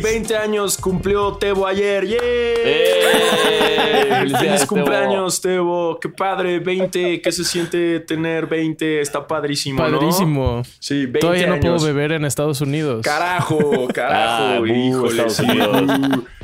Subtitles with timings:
[0.00, 2.06] Sí, 20 años cumplió Tebo ayer.
[2.06, 2.18] ¡Yay!
[2.20, 4.26] ¡Eh!
[4.38, 5.98] Feliz cumpleaños, Tebo.
[6.00, 7.20] Qué padre, 20.
[7.22, 9.00] ¿Qué se siente tener 20?
[9.00, 9.98] Está padrísimo, ¿no?
[9.98, 10.62] Padrísimo.
[10.78, 13.02] Sí, 20 Todavía no puedo beber en Estados Unidos.
[13.04, 15.46] Carajo, carajo, Ah, bu, híjole, sí.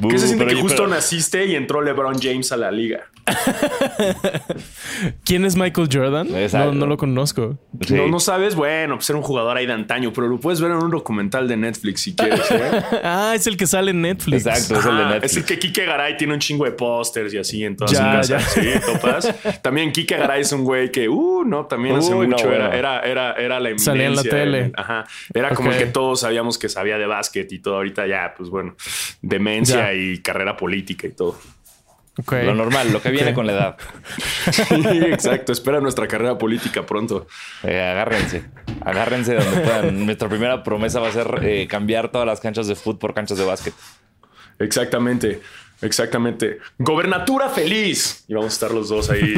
[0.09, 3.07] ¿Qué se siente pero- que justo pero- naciste y entró LeBron James a la liga?
[5.25, 6.29] ¿Quién es Michael Jordan?
[6.53, 7.59] No, no lo conozco.
[7.87, 7.95] Sí.
[7.95, 10.71] No, no sabes, bueno, pues era un jugador ahí de antaño, pero lo puedes ver
[10.71, 12.51] en un documental de Netflix si quieres.
[12.51, 12.83] ¿eh?
[13.02, 14.47] Ah, es el que sale en Netflix.
[14.47, 15.25] Exacto, es el de Netflix.
[15.33, 18.23] es el que Kike Garay tiene un chingo de pósters y así en toda Ya,
[18.23, 18.39] su casa.
[18.39, 18.41] ya.
[18.41, 19.35] Sí, topas.
[19.63, 22.77] También Kike Garay es un güey que, uh, no, también hace Uy, no, mucho era,
[22.77, 23.93] era, era, era la eminencia.
[23.93, 24.73] Salía en la tele.
[24.77, 25.05] Ajá.
[25.35, 27.77] Era como el que todos sabíamos que sabía de básquet y todo.
[27.77, 28.74] Ahorita ya, pues bueno,
[29.23, 29.95] demencia Ya.
[29.95, 31.37] y carrera política y todo.
[32.45, 33.77] Lo normal, lo que viene con la edad.
[34.53, 35.53] Sí, exacto.
[35.53, 37.27] Espera nuestra carrera política pronto.
[37.63, 38.45] Eh, agárrense.
[38.85, 40.07] Agárrense donde puedan.
[40.07, 43.37] Nuestra primera promesa va a ser eh, cambiar todas las canchas de fútbol por canchas
[43.39, 43.75] de básquet.
[44.59, 45.43] Exactamente.
[45.82, 46.59] Exactamente.
[46.79, 48.24] Gobernatura feliz.
[48.29, 49.35] Y vamos a estar los dos ahí.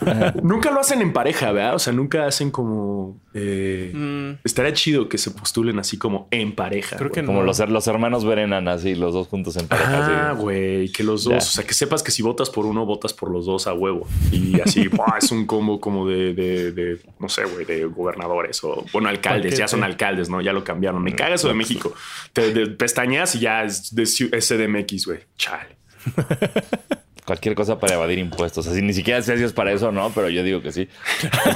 [0.42, 1.74] nunca lo hacen en pareja, ¿verdad?
[1.74, 3.20] O sea, nunca hacen como.
[3.34, 6.96] eh, Estaría chido que se postulen así como en pareja.
[6.96, 7.20] Creo güey.
[7.20, 7.46] que Como no.
[7.46, 10.30] los, los hermanos Berenan, así, los dos juntos en pareja.
[10.30, 11.32] Ah, güey, que los dos.
[11.32, 11.38] Ya.
[11.38, 14.06] O sea, que sepas que si votas por uno, votas por los dos a huevo.
[14.30, 18.84] Y así, es un combo como de, de, de, no sé, güey, de gobernadores o,
[18.92, 19.58] bueno, alcaldes.
[19.58, 20.40] Ya son alcaldes, ¿no?
[20.40, 21.02] Ya lo cambiaron.
[21.02, 21.92] Me caga eso de México.
[22.32, 25.20] Te de pestañas y ya es de CDMX, güey.
[25.36, 25.81] Chale.
[27.24, 28.66] Cualquier cosa para evadir impuestos.
[28.66, 30.88] Así ni siquiera sé si es para eso o no, pero yo digo que sí.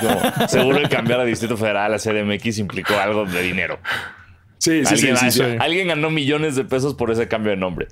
[0.01, 3.81] Como, seguro el cambiar a Distrito Federal a CDMX implicó algo de dinero.
[4.59, 5.43] Sí, sí, sí, sí.
[5.59, 7.89] alguien ganó millones de pesos por ese cambio de nombre.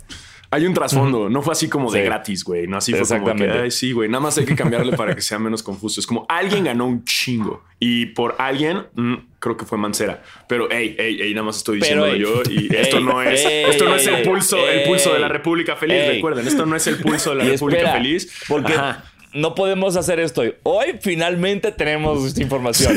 [0.55, 1.29] Hay un trasfondo.
[1.29, 2.05] No fue así como de Sí.
[2.05, 2.69] gratis, güey.
[2.69, 4.09] No así fue como que, ay, sí, güey.
[4.09, 5.99] Nada más hay que cambiarle para que sea menos confuso.
[5.99, 7.65] Es como alguien ganó un chingo.
[7.81, 10.23] Y por alguien, mm, creo que fue Mancera.
[10.49, 12.53] Pero, hey, hey, hey, nada más estoy Pero, diciendo ey, yo.
[12.53, 15.19] Y esto ey, no es, ey, esto no es el ey, pulso, el pulso de
[15.19, 15.97] la ey, República Feliz.
[15.97, 16.15] ey.
[16.15, 18.33] Recuerden, esto no es el pulso de la República espera, Feliz.
[18.47, 19.05] Porque Ajá.
[19.33, 20.55] no podemos hacer esto hoy.
[20.63, 22.97] Hoy finalmente tenemos esta información.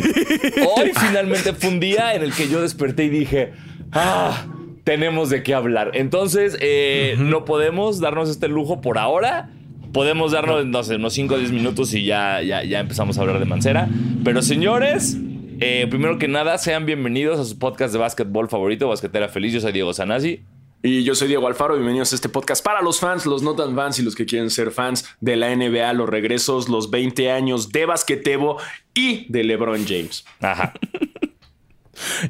[0.78, 3.54] Hoy finalmente fue un día en el que yo desperté y dije,
[3.94, 4.46] ah,
[4.88, 5.92] tenemos de qué hablar.
[5.96, 9.50] Entonces, eh, no podemos darnos este lujo por ahora.
[9.92, 13.22] Podemos darnos, no sé, unos 5 o 10 minutos y ya, ya, ya empezamos a
[13.22, 13.90] hablar de Mancera.
[14.24, 15.18] Pero señores,
[15.60, 19.52] eh, primero que nada, sean bienvenidos a su podcast de básquetbol favorito, Basquetera Feliz.
[19.52, 20.40] Yo soy Diego Sanasi.
[20.82, 23.76] Y yo soy Diego Alfaro, bienvenidos a este podcast para los fans, los no tan
[23.76, 27.74] fans y los que quieren ser fans de la NBA, los regresos, los 20 años
[27.74, 28.58] de Basquetebo
[28.94, 30.24] y de LeBron James.
[30.40, 30.72] Ajá.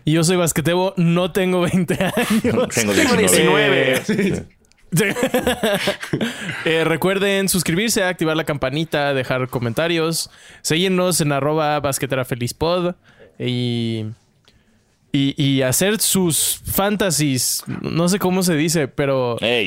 [0.05, 2.41] Y yo soy basquetebo, no tengo 20 años.
[2.43, 4.01] Tengo Tengo 19.
[4.01, 4.03] 19.
[4.05, 4.33] Sí.
[6.65, 10.29] Eh, recuerden suscribirse, activar la campanita, dejar comentarios,
[10.61, 12.95] seguirnos en arroba basqueterafelizpod
[13.39, 14.05] y,
[15.11, 17.63] y, y hacer sus fantasies.
[17.81, 19.65] No sé cómo se dice, pero, Ey.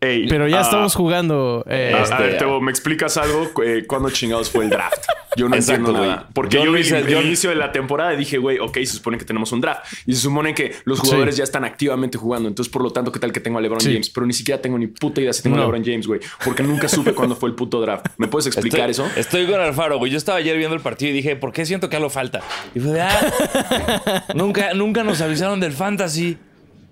[0.00, 1.64] Pero ya ah, estamos jugando.
[1.68, 3.50] eh, A- Este- a ver, Tebo, ¿me explicas algo?
[3.64, 5.04] Eh, ¿Cuándo chingados fue el draft?
[5.36, 6.10] Yo no Exacto, entiendo güey.
[6.10, 6.28] nada.
[6.32, 9.18] Porque Yo yo, el, el inicio de la temporada y dije, güey, ok, se supone
[9.18, 9.84] que tenemos un draft.
[10.06, 11.38] Y se supone que los jugadores Sí.
[11.40, 12.48] ya están activamente jugando.
[12.48, 13.90] Entonces, por lo tanto, ¿qué tal que tengo a LeBron Sí.
[13.92, 14.08] James?
[14.10, 15.60] Pero ni siquiera tengo ni puta idea si tengo a.
[15.60, 16.20] LeBron James, güey.
[16.44, 18.06] Porque nunca supe cuándo fue el puto draft.
[18.18, 19.18] ¿Me puedes explicar estoy, eso?
[19.20, 20.12] Estoy con Alfaro, güey.
[20.12, 22.40] Yo estaba ayer viendo el partido y dije, ¿por qué siento que algo falta?
[22.74, 26.38] Y fue de, ah, nunca, nunca nos avisaron del fantasy.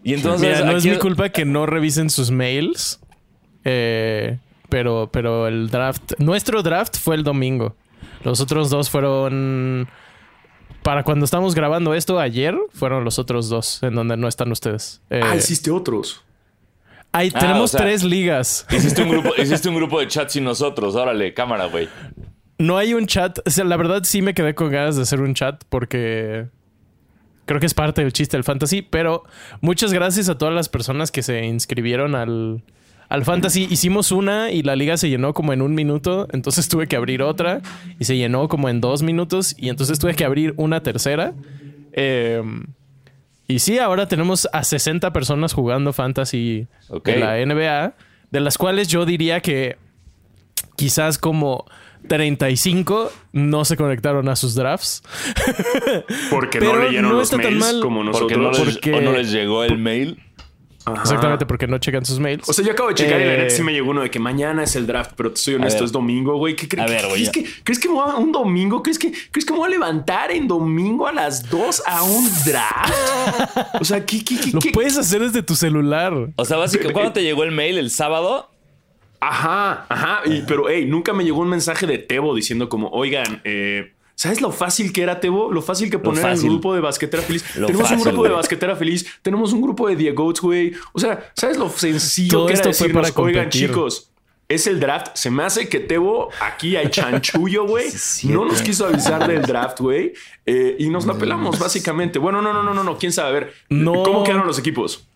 [0.07, 0.59] Y entonces.
[0.61, 3.01] mira, no es mi culpa que no revisen sus mails.
[3.65, 7.77] eh, pero, pero el draft, nuestro draft fue el domingo.
[8.25, 9.89] Los otros dos fueron.
[10.83, 15.03] Para cuando estamos grabando esto ayer, fueron los otros dos en donde no están ustedes.
[15.11, 16.25] Eh, Ah, hiciste otros.
[17.13, 18.67] hay- Ah, tenemos o sea- tres ligas.
[18.71, 20.95] Hiciste un, grupo, hiciste un grupo de chat sin nosotros.
[20.95, 21.89] Órale, cámara, güey.
[22.59, 23.39] No hay un chat.
[23.47, 26.47] O sea, la verdad sí me quedé con ganas de hacer un chat porque
[27.47, 28.83] creo que es parte del chiste del fantasy.
[28.83, 29.25] Pero
[29.61, 32.63] muchas gracias a todas las personas que se inscribieron al,
[33.09, 33.67] al fantasy.
[33.71, 36.29] Hicimos una y la liga se llenó como en un minuto.
[36.33, 37.63] Entonces tuve que abrir otra
[37.99, 39.55] y se llenó como en dos minutos.
[39.57, 41.33] Y entonces tuve que abrir una tercera.
[41.93, 42.43] Eh,
[43.49, 46.67] y sí, ahora tenemos a 60 personas jugando fantasy
[47.05, 47.95] de la NBA.
[48.31, 49.79] De las cuales yo diría que
[50.75, 51.65] quizás como
[52.09, 55.03] 35 no se conectaron a sus drafts.
[56.31, 57.81] Porque no Pero leyeron no los mails mal.
[57.81, 58.59] como Porque nosotros.
[58.59, 60.23] no, les, porque- o no les llegó el mail.
[60.89, 61.03] Ajá.
[61.03, 62.49] Exactamente, porque no checan sus mails.
[62.49, 64.09] O sea, yo acabo de checar y la Eh, neta sí me llegó uno de
[64.13, 66.55] que mañana es el draft, pero te soy honesto, es domingo, güey.
[66.55, 67.33] ¿Qué, cre- A ver, güey, ¿crees, ya.
[67.33, 68.85] que, ¿Crees que me voy a un domingo?
[68.85, 72.31] ¿Crees que, ¿Crees que me voy a levantar en domingo a las 2 a un
[72.45, 72.95] draft?
[73.81, 74.71] O sea, ¿qué, qué, qué, Lo qué?
[74.71, 76.15] puedes hacer desde tu celular.
[76.37, 77.79] O sea, básicamente, ¿cuándo te llegó el mail?
[77.79, 78.49] ¿El sábado?
[79.21, 80.21] Ajá, ajá.
[80.27, 84.41] Y, pero, hey, nunca me llegó un mensaje de Tebo diciendo como, oigan, eh, ¿Sabes
[84.41, 85.53] lo fácil que era, Tebo?
[85.53, 87.45] Lo fácil que poner al grupo de basquetera feliz.
[87.55, 89.07] Lo tenemos un grupo de basquetera feliz.
[89.21, 90.73] Tenemos un grupo de Diegoats, güey.
[90.95, 93.69] O sea, ¿sabes lo sencillo Todo que era esto fue decirnos, para oigan, competir".
[93.69, 94.11] chicos,
[94.49, 95.09] es el draft.
[95.17, 97.91] Se me hace que Tebo aquí hay chanchullo, güey.
[97.91, 100.15] Sí, no nos quiso avisar del draft, güey.
[100.47, 102.19] Eh, y nos la pelamos, básicamente.
[102.19, 102.97] Bueno, no, no, no, no, no.
[102.97, 103.29] ¿Quién sabe?
[103.29, 104.03] A ver, No.
[104.03, 105.07] ¿cómo quedaron los equipos?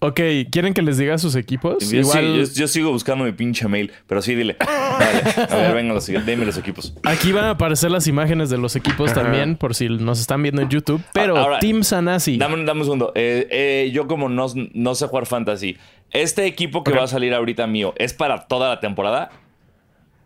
[0.00, 0.20] Ok,
[0.52, 1.90] ¿quieren que les diga sus equipos?
[1.90, 4.56] Yo, Igual sí- yo- yo sigo buscando mi pinche mail, pero sí, dile.
[4.60, 5.22] Dale.
[5.50, 6.94] A ver, venga, los, dime los equipos.
[7.02, 10.62] aquí van a aparecer las imágenes de los equipos también, por si nos están viendo
[10.62, 11.02] en YouTube.
[11.12, 12.38] Pero Ahora, Team Sanasi.
[12.38, 13.12] Dame, un- dame un segundo.
[13.16, 15.76] Eh, eh, yo como no, no sé jugar fantasy,
[16.12, 19.30] ¿este equipo que va a salir ahorita mío es para toda la temporada?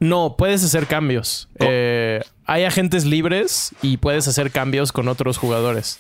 [0.01, 1.49] No, puedes hacer cambios.
[1.61, 5.99] Eh, hay agentes libres y puedes hacer cambios con otros jugadores.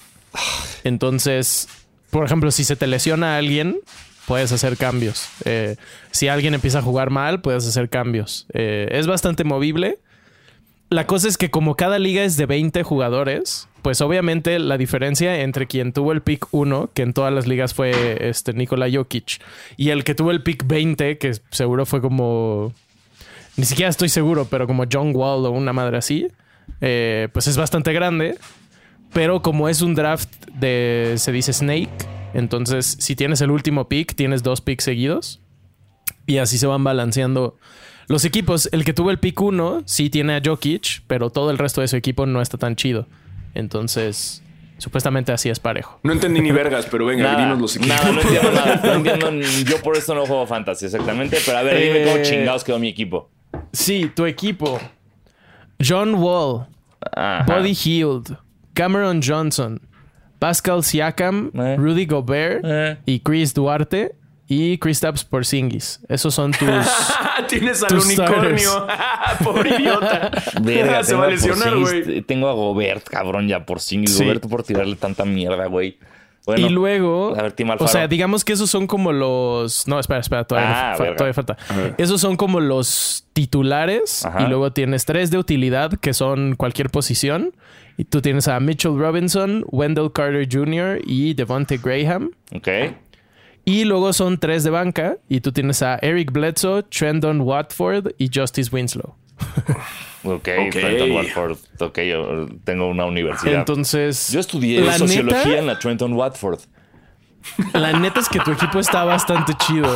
[0.84, 1.68] Entonces,
[2.12, 3.78] por ejemplo, si se te lesiona a alguien,
[4.26, 5.30] puedes hacer cambios.
[5.46, 5.76] Eh,
[6.10, 8.46] si alguien empieza a jugar mal, puedes hacer cambios.
[8.52, 9.98] Eh, es bastante movible.
[10.90, 15.40] La cosa es que como cada liga es de 20 jugadores, pues obviamente la diferencia
[15.40, 19.40] entre quien tuvo el pick 1, que en todas las ligas fue este Nikola Jokic,
[19.78, 22.74] y el que tuvo el pick 20, que seguro fue como
[23.56, 26.28] ni siquiera estoy seguro, pero como John Wall o una madre así,
[26.82, 28.36] eh, pues es bastante grande.
[29.12, 31.90] Pero como es un draft de, se dice Snake,
[32.34, 35.40] entonces si tienes el último pick, tienes dos picks seguidos.
[36.26, 37.56] Y así se van balanceando
[38.08, 38.68] los equipos.
[38.72, 41.88] El que tuvo el pick 1 sí tiene a Jokic, pero todo el resto de
[41.88, 43.06] su equipo no está tan chido.
[43.54, 44.42] Entonces,
[44.78, 45.98] supuestamente así es parejo.
[46.04, 47.96] No entendí ni vergas, pero venga, Nada, dinos los equipos.
[47.96, 48.80] nada, no entiendo nada.
[48.84, 49.30] No entiendo,
[49.68, 51.38] yo por esto no juego fantasy, exactamente.
[51.44, 53.28] Pero a ver, dime cómo Eh, chingados quedó mi equipo.
[53.72, 54.80] Sí, tu equipo.
[55.86, 56.66] John Wall,
[57.16, 57.44] Ajá.
[57.52, 58.36] Buddy Hield,
[58.74, 59.80] Cameron Johnson,
[60.38, 61.76] Pascal Siakam, Eh.
[61.78, 62.96] Rudy Gobert Eh.
[63.06, 64.14] y Chris Duarte
[64.48, 66.00] y Kristaps Porzingis.
[66.08, 66.68] Esos son tus.
[67.48, 68.86] Tienes al Tus unicornio.
[69.44, 70.30] Pobre idiota.
[70.62, 72.22] Verga, Se tengo va a lesionar, Porzingis, güey.
[72.22, 74.04] Tengo a Gobert, cabrón, ya por sí.
[74.06, 74.24] Sí.
[74.24, 75.98] Gobert por tirarle tanta mierda, güey.
[76.44, 77.36] Bueno, y luego.
[77.38, 79.86] a ver, Team o sea, digamos que esos son como los.
[79.86, 81.16] No, espera, espera, todavía, Ah, no fa- verga.
[81.16, 81.56] todavía falta.
[81.98, 84.24] Esos son como los titulares.
[84.26, 84.42] Ajá.
[84.42, 87.54] Y luego tienes tres de utilidad que son cualquier posición.
[87.96, 91.00] Y tú tienes a Mitchell Robinson, Wendell Carter Jr.
[91.06, 92.30] y Devontae Graham.
[92.54, 92.68] Ok.
[93.64, 95.18] Y luego son tres de banca.
[95.28, 99.14] Y tú tienes a Eric Bledsoe, Trendon Watford y Justice Winslow.
[100.24, 100.48] Ok.
[100.70, 101.56] Trenton Watford.
[101.80, 103.54] Ok, yo tengo una universidad.
[103.60, 104.30] Entonces.
[104.30, 106.60] yo estudié la sociología neta- en la Trenton Watford.
[107.72, 109.88] La neta es que tu equipo está bastante chido.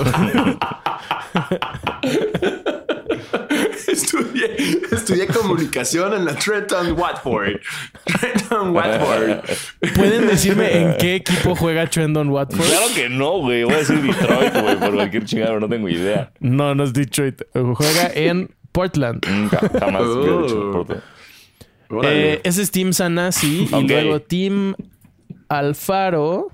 [3.89, 4.57] Estudié,
[4.91, 7.61] estudié comunicación en la Trenton Watford.
[8.05, 9.41] Trenton Watford.
[9.95, 12.67] ¿Pueden decirme en qué equipo juega Trendon Watford?
[12.67, 13.65] Claro que no, güey.
[13.65, 16.33] Voy a decir Detroit, güey, por cualquier chingada, no tengo idea.
[16.41, 17.43] No, no es Detroit.
[17.55, 19.27] Juega en Portland.
[19.27, 20.87] Nunca, jamás hubiera dicho
[21.89, 22.03] Oh.
[22.03, 23.69] Eh, ese es Team Sanasi.
[23.73, 24.75] Y luego Team
[25.49, 26.49] Alfaro.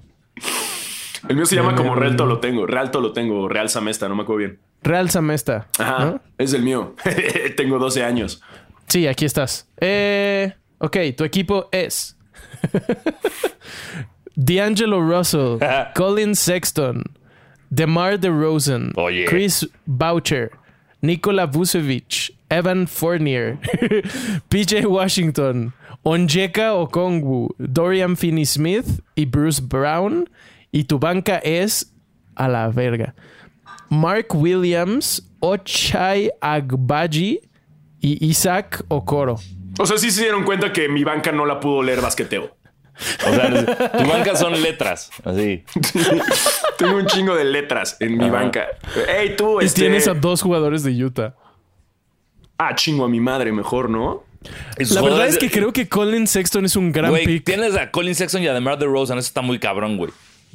[1.27, 2.67] El mío se llama como Real lo tengo.
[2.67, 3.49] Real lo tengo.
[3.49, 4.59] Real Samesta, no me acuerdo bien.
[4.83, 5.69] Real Samesta.
[5.79, 6.05] Ajá.
[6.05, 6.21] ¿no?
[6.37, 6.95] Es el mío.
[7.57, 8.43] tengo 12 años.
[8.89, 9.67] Sí, aquí estás.
[9.81, 12.17] Eh, ok, tu equipo es
[14.37, 15.59] D'Angelo Russell,
[15.95, 17.03] Colin Sexton,
[17.71, 19.25] DeMar DeRozan, Oye.
[19.25, 20.51] Chris Boucher,
[21.03, 23.59] Nikola Vucevic, Evan Fournier,
[24.49, 25.73] PJ Washington,
[26.05, 30.29] Onjeka Okongwu, Dorian Finney-Smith y Bruce Brown.
[30.71, 31.93] Y tu banca es
[32.37, 33.15] a la verga.
[33.91, 37.41] Mark Williams, Ochai Agbaji
[38.01, 39.39] y Isaac Okoro.
[39.79, 42.57] O sea, sí se dieron cuenta que mi banca no la pudo leer basqueteo.
[43.27, 45.11] O sea, tu banca son letras.
[45.25, 45.65] Así.
[46.79, 48.33] Tengo un chingo de letras en mi Ajá.
[48.33, 48.67] banca.
[49.09, 49.83] Ey, tú, Y este...
[49.83, 51.35] tienes a dos jugadores de Utah.
[52.59, 54.25] Ah, chingo a mi madre, mejor, ¿no?
[54.91, 57.45] La verdad es que creo que Colin Sexton es un gran Güey, pick.
[57.45, 59.19] tienes a Colin Sexton y a DeMar DeRozan.
[59.19, 60.11] Eso está muy cabrón, güey.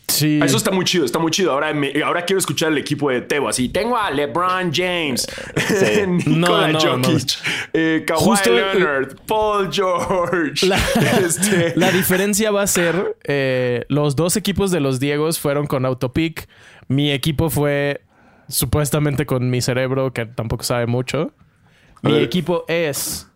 [0.08, 0.40] Sí.
[0.42, 1.52] Eso está muy chido, está muy chido.
[1.52, 3.50] Ahora, me- ahora quiero escuchar el equipo de Tebo.
[3.50, 5.28] Así, tengo a LeBron James,
[5.68, 6.08] Sí.
[6.26, 7.30] Nikola No, no, Jokic,
[7.74, 10.66] eh, Kawhi Justo- Leonard, Paul George.
[10.66, 10.78] La,
[11.26, 15.86] Este, la diferencia va a ser, eh, los dos equipos de los Diegos fueron con
[15.86, 16.48] autopick.
[16.88, 18.02] Mi equipo fue
[18.48, 21.34] supuestamente con mi cerebro, que tampoco sabe mucho.
[22.02, 23.28] Mi equipo es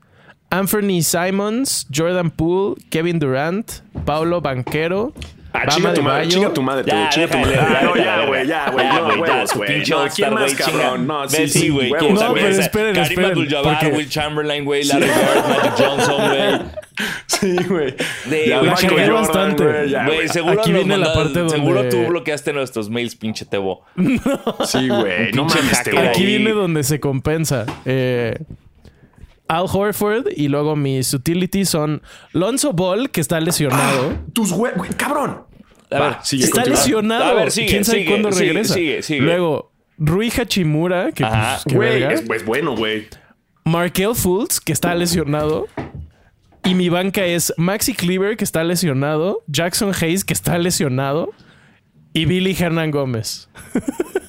[0.49, 3.69] Anthony Simons, Jordan Poole, Kevin Durant,
[4.05, 5.13] Paulo Banquero,
[5.53, 7.57] Ah, chinga tu madre, chinga tu madre, Ya, chinga tu madre.
[7.59, 8.85] Ah, no, ya, güey, ya, güey.
[8.85, 9.73] Ya, No, güey, ya, huevos, tu güey.
[9.73, 11.07] pinche No, All-Star, ¿quién más, cabrón?
[11.07, 11.91] No, sí, güey.
[11.91, 14.83] huevos, ¿quién No, pero esperen, Karim Abdul-Jabbar, Will Chamberlain, güey.
[14.85, 16.61] Larry Bird, Magic Johnson, güey.
[17.25, 17.95] Sí, güey.
[18.25, 18.61] De- Ya,
[19.11, 19.63] bastante.
[19.63, 23.83] güey, seguro Aquí viene la parte donde- Seguro tú bloqueaste nuestros mails, pinche Tebo.
[24.65, 25.31] Sí, güey.
[25.33, 25.79] No mames.
[26.09, 27.65] Aquí viene donde se compensa.
[27.85, 28.37] Eh,
[29.51, 34.17] Al Horford y luego mis utilities son Lonzo Ball, que está lesionado.
[34.31, 34.71] Tus hue...
[34.77, 35.43] güey, cabrón.
[35.91, 36.79] A Va, ver, sigue, está continúa.
[36.79, 37.23] lesionado.
[37.25, 38.73] A ver, sigue, ¿Quién sabe sigue, cuándo regresa?
[38.75, 39.19] sigue, sigue.
[39.21, 41.59] Luego, Rui Hachimura, que Ajá.
[41.65, 43.07] pues, Güey, es, es bueno, güey.
[43.65, 45.67] Markel Fultz, que está lesionado.
[46.63, 49.43] Y mi banca es Maxi Cleaver, que está lesionado.
[49.47, 51.31] Jackson Hayes, que está lesionado.
[52.13, 53.49] Y Billy Hernán Gómez.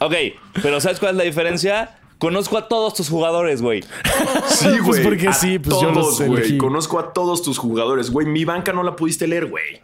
[0.00, 0.14] Ok,
[0.62, 1.96] pero ¿sabes cuál es la diferencia?
[2.22, 3.82] Conozco a todos tus jugadores, güey.
[4.46, 5.02] Sí, Pues güey.
[5.02, 6.40] porque A sí, pues yo los todos, güey.
[6.42, 6.56] elegí.
[6.56, 8.28] Conozco a todos tus jugadores, güey.
[8.28, 9.80] Mi banca no la pudiste leer, güey.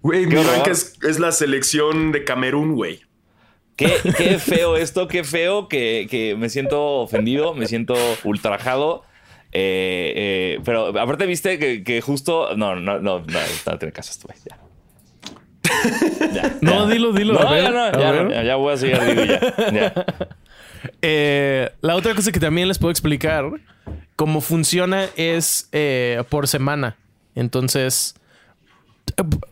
[0.00, 0.52] Güey, mi horror.
[0.58, 3.00] banca es, es la selección de Camerún, güey.
[3.74, 9.02] Qué, qué feo esto, qué feo que, que me siento ofendido, me siento ultrajado.
[9.50, 12.54] Eh, eh, pero aparte viste que, que justo...
[12.56, 14.38] No, no, no, no, no tiene caso esto, güey.
[14.48, 14.60] Ya.
[16.32, 16.92] Ya, No, ya.
[16.94, 17.34] dilo, dilo.
[17.34, 18.44] No, a ver, ya no, a ya, ver.
[18.46, 20.04] ya voy a seguir digo ya.
[21.02, 23.50] Eh, la otra cosa que también les puedo explicar,
[24.16, 26.96] cómo funciona es eh, por semana.
[27.34, 28.14] Entonces,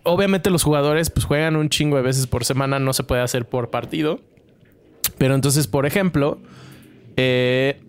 [0.03, 3.49] obviamente los jugadores pues juegan un chingo de veces por semana, no se puede hacer
[3.49, 4.21] por partido.
[5.19, 6.41] Pero entonces, por ejemplo,
[7.17, 7.81] eh,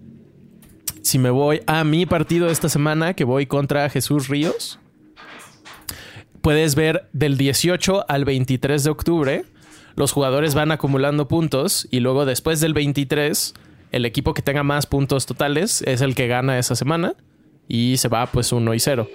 [1.02, 4.80] si me voy a mi partido esta semana, que voy contra Jesús Ríos,
[6.42, 9.46] puedes ver del 18 al 23 de octubre,
[9.96, 13.54] los jugadores van acumulando puntos y luego después del 23,
[13.92, 17.16] el equipo que tenga más puntos totales es el que gana esa semana
[17.68, 19.08] y se va pues 1 y 0.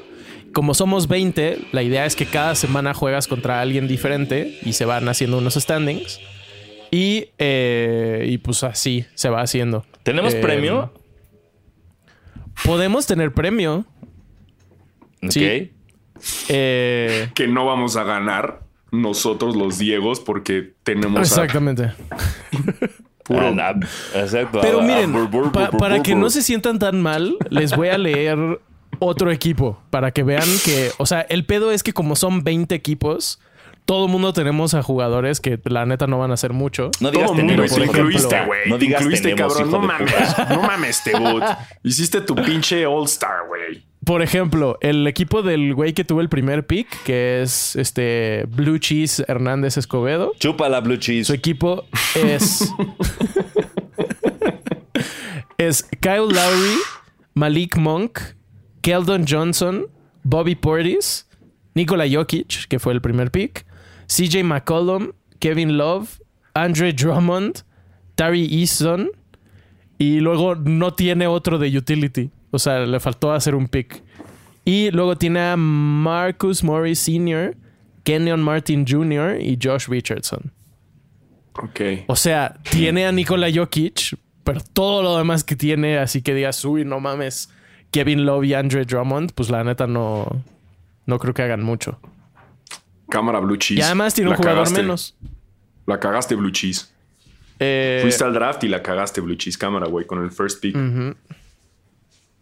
[0.53, 4.85] Como somos 20, la idea es que cada semana juegas contra alguien diferente y se
[4.87, 6.21] van haciendo unos standings.
[6.91, 9.85] Y, eh, y pues así se va haciendo.
[10.05, 10.93] ¿Tenemos Eh, premio?
[12.65, 13.85] Podemos tener premio.
[15.23, 15.31] Ok.
[15.31, 15.73] sí.
[16.49, 21.93] Eh, Que no vamos a ganar nosotros los Diegos porque tenemos a exactamente.
[23.25, 23.55] puro...
[24.15, 24.61] Exacto.
[24.61, 25.13] Pero miren,
[25.53, 28.61] pa- para que no se sientan tan mal, les voy a leer
[28.99, 32.75] otro equipo para que vean que, o sea, el pedo es que como son 20
[32.75, 33.39] equipos,
[33.85, 36.91] todo el mundo tenemos a jugadores que la neta no van a hacer mucho.
[37.01, 38.69] No digas Todo mundo, tenemos, de incluiste, güey.
[38.69, 39.71] No te digas incluiste, tenemos, cabrón.
[39.71, 40.15] No mames,
[40.51, 41.43] no mames, Tebut.
[41.83, 43.85] Hiciste tu pinche All-Star, güey.
[44.09, 48.79] Por ejemplo, el equipo del güey que tuvo el primer pick, que es este Blue
[48.79, 50.33] Cheese Hernández Escobedo.
[50.41, 51.27] Chupa la blue cheese.
[51.27, 51.85] Su equipo
[52.15, 52.73] es.
[55.59, 56.79] es Kyle Lowry,
[57.35, 58.19] Malik Monk,
[58.81, 59.89] Keldon Johnson,
[60.23, 61.29] Bobby Portis,
[61.75, 63.67] Nikola Jokic, que fue el primer pick,
[64.07, 66.09] CJ McCollum, Kevin Love,
[66.55, 67.63] Andre Drummond,
[68.15, 69.11] Tari Easton.
[69.99, 72.31] Y luego no tiene otro de utility.
[72.51, 74.03] O sea, le faltó hacer un pick.
[74.65, 77.57] Y luego tiene a Marcus Morris Sr.,
[78.05, 79.41] Kenyon Martin Jr.
[79.41, 80.53] y Josh Richardson.
[81.55, 81.81] Ok.
[82.07, 86.65] O sea, tiene a Nikola Jokic, pero todo lo demás que tiene, así que digas,
[86.65, 87.51] uy, no mames,
[87.91, 90.27] Kevin Love y Andre Drummond, pues la neta no,
[91.07, 91.99] no creo que hagan mucho.
[93.11, 93.81] Cámara Blue Cheese.
[93.81, 94.83] Y además tiene un La jugador cagaste.
[94.83, 95.17] menos.
[95.87, 96.87] La cagaste Blue Cheese.
[97.59, 100.77] Eh, Fuiste al draft y la cagaste Blue Cheese cámara, güey, con el first pick.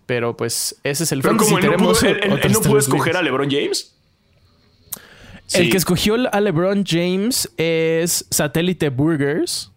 [0.06, 1.50] Pero pues ese es el Pero fantasy.
[1.50, 3.92] como él no pudo, Tenemos él- él- él otras no pudo escoger a LeBron James.
[5.52, 5.70] El Sí.
[5.70, 9.70] que escogió a LeBron James es Satélite Burgers.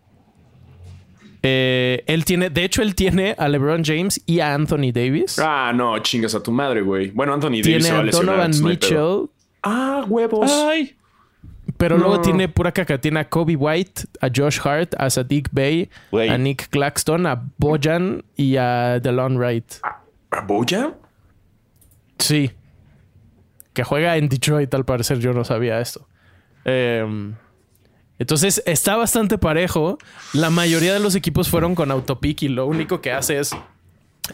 [1.42, 5.38] Eh, él tiene, de hecho, él tiene a LeBron James y a Anthony Davis.
[5.40, 7.12] Ah, no, chingas a tu madre, güey.
[7.12, 8.36] Bueno, Anthony Davis tiene se va a lesionar.
[8.36, 8.68] Donovan no.
[8.68, 9.30] Mitchell.
[9.64, 10.52] Ah, huevos.
[10.52, 10.96] Ay.
[11.78, 12.08] Pero No.
[12.08, 13.00] luego tiene pura caca.
[13.00, 15.88] Tiene a Kobe White, a Josh Hart, a Sadiq Güey.
[16.30, 19.66] a Nick Claxton, a Bojan y a DeLon Wright.
[20.32, 20.96] ¿A Boya?
[22.18, 22.52] Sí.
[23.74, 25.20] Que juega en Detroit, al parecer.
[25.20, 26.08] Yo no sabía esto.
[26.66, 27.36] Em,
[28.20, 29.98] entonces está bastante parejo.
[30.34, 33.56] La mayoría de los equipos fueron con autopick y lo único que hace es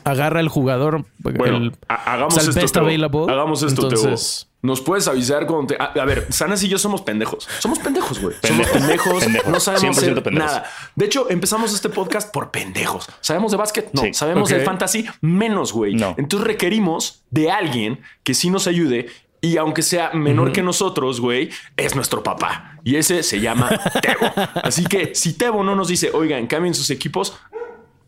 [0.04, 1.06] agarra el jugador.
[1.20, 2.80] Bueno, el, ha- hagamos o sea, el esto.
[2.80, 3.26] available.
[3.32, 3.98] Hagamos esto, Teo.
[4.00, 5.76] Entonces- Nos puedes avisar cuando te.
[5.80, 7.48] A, a ver, Sanas y yo somos pendejos.
[7.60, 8.36] Somos pendejos, güey.
[8.42, 9.24] Somos pendejos.
[9.24, 9.48] Pendejos.
[9.52, 10.52] No sabemos 100% hacer pendejos.
[10.52, 10.66] nada.
[10.96, 13.08] De hecho, empezamos este podcast por pendejos.
[13.22, 13.90] ¿Sabemos de básquet?
[13.94, 14.02] No.
[14.02, 14.14] Sí.
[14.16, 15.06] ¿Sabemos de fantasy?
[15.22, 15.94] Menos, güey.
[15.96, 16.16] No.
[16.18, 19.08] Entonces requerimos de alguien que sí nos ayude.
[19.42, 22.80] Y aunque sea menor que nosotros, güey, es nuestro papá.
[22.84, 23.70] Y ese se llama
[24.02, 24.34] Tebo.
[24.64, 27.38] Así que si Tebo no nos dice, oigan, cambien sus equipos,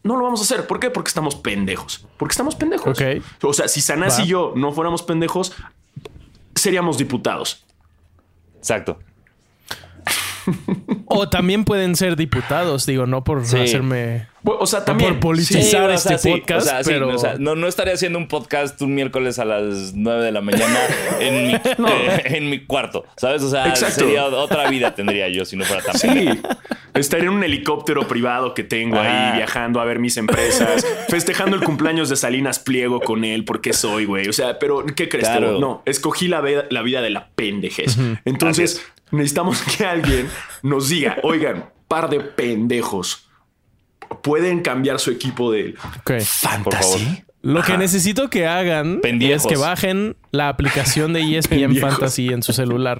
[0.03, 0.67] no lo vamos a hacer.
[0.67, 0.89] ¿Por qué?
[0.89, 2.05] Porque estamos pendejos.
[2.17, 2.87] Porque estamos pendejos.
[2.99, 3.23] Ok.
[3.43, 4.23] O sea, si Sanás Va.
[4.23, 5.53] y yo no fuéramos pendejos,
[6.55, 7.65] seríamos diputados.
[8.57, 8.99] Exacto.
[11.07, 13.57] O también pueden ser diputados, digo, no por Sí.
[13.57, 14.27] hacerme.
[14.43, 15.13] O sea, también.
[15.13, 17.93] por politizar o este sí, podcast, o sea, sí, pero o sea, no, no estaría
[17.93, 20.79] haciendo un podcast un miércoles a las 9 de la mañana
[21.19, 21.53] en mi,
[21.89, 23.41] eh, en mi cuarto, ¿sabes?
[23.41, 24.01] O sea, Exacto.
[24.01, 26.39] sería otra vida tendría yo si no fuera tan Sí.
[26.93, 31.63] Estaré en un helicóptero privado que tengo ahí viajando a ver mis empresas, festejando el
[31.63, 34.27] cumpleaños de Salinas Pliego con él porque soy, güey.
[34.27, 35.27] O sea, pero ¿qué crees?
[35.27, 35.47] Claro.
[35.47, 35.59] Tebo?
[35.59, 37.97] No, escogí la vida de la pendejez.
[38.25, 40.27] Entonces, necesitamos que alguien
[40.63, 43.26] nos diga, oigan, par de pendejos,
[44.23, 46.03] pueden cambiar su equipo de Ok.
[46.03, 46.99] Por fantasy.
[47.05, 47.23] favor.
[47.43, 49.45] Lo que necesito que hagan Pendiejos.
[49.45, 51.91] es que bajen la aplicación de ESPN Pendiejos.
[51.91, 52.99] Fantasy en su celular.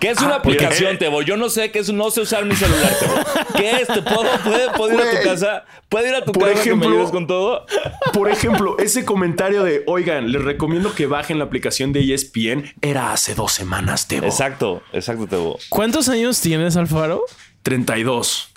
[0.00, 1.22] ¿Qué es una Ah, porque- aplicación, Tebo?
[1.22, 3.14] Yo no sé qué es, no sé usar mi celular, Tebo.
[3.56, 3.88] ¿Qué es?
[3.88, 5.64] ¿Te puedo, puede- puedo ir a tu casa?
[5.88, 7.66] ¿Puedo ir a tu Por casa que ejemplo- me ayudes con todo?
[8.12, 13.12] Por ejemplo, ese comentario de, oigan, les recomiendo que bajen la aplicación de ESPN, era
[13.12, 14.26] hace dos semanas, Tebo.
[14.26, 15.58] Exacto, exacto, Tebo.
[15.68, 17.22] ¿Cuántos años tienes, Alfaro?
[17.64, 18.52] 32.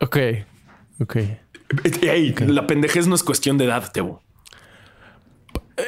[0.00, 0.16] Ok.
[1.02, 1.16] Ok.
[2.46, 4.22] La pendejez no es cuestión de edad, Tebo.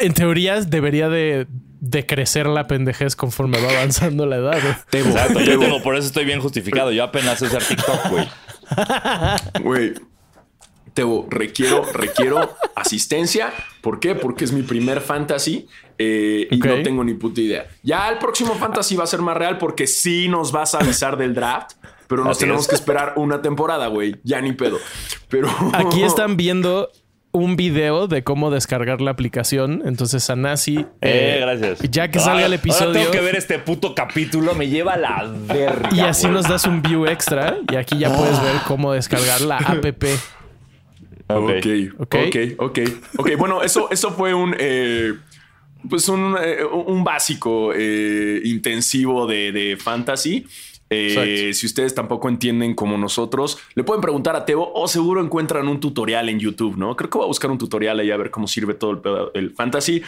[0.00, 1.47] En teoría debería de,
[1.81, 4.59] de crecer la pendejez conforme va avanzando la edad.
[4.59, 4.77] ¿eh?
[4.91, 6.93] Tebo, Exacto, yo tengo, por eso estoy bien justificado.
[6.93, 8.29] Yo apenas sé usar TikTok, güey.
[9.62, 9.95] güey.
[10.95, 13.53] Tebo, requiero, requiero asistencia.
[13.81, 14.17] ¿Por qué?
[14.17, 17.69] Porque es mi primer fantasy eh, y no tengo ni puta idea.
[17.85, 21.17] Ya el próximo fantasy va a ser más real porque sí nos vas a avisar
[21.17, 21.73] del draft,
[22.09, 22.69] pero nos Así tenemos es.
[22.69, 24.17] que esperar una temporada, güey.
[24.25, 24.79] Ya ni pedo.
[25.29, 26.91] Pero Aquí están viendo
[27.31, 29.83] un video de cómo descargar la aplicación.
[29.85, 30.87] Entonces, Sanasi.
[31.03, 31.79] Eh, gracias.
[31.91, 32.87] Ya que salga el episodio.
[32.88, 34.55] Ahora tengo que ver este puto capítulo.
[34.55, 35.91] Me lleva a la verga.
[35.93, 37.59] Y así nos das un view extra.
[37.71, 39.85] Y aquí ya puedes ver cómo descargar la app.
[41.31, 41.55] Ok.
[41.99, 42.79] Ok, ok, ok,
[43.19, 43.31] ok.
[43.37, 45.12] Bueno, eso, eso fue un, eh,
[45.88, 50.47] pues un, eh, un básico eh, intensivo de, de fantasy.
[50.90, 55.68] Eh, si ustedes tampoco entienden como nosotros, le pueden preguntar a Tebo o seguro encuentran
[55.68, 56.97] un tutorial en YouTube, ¿no?
[56.97, 59.54] Creo que voy a buscar un tutorial ahí a ver cómo sirve todo el, el
[59.54, 60.02] fantasy.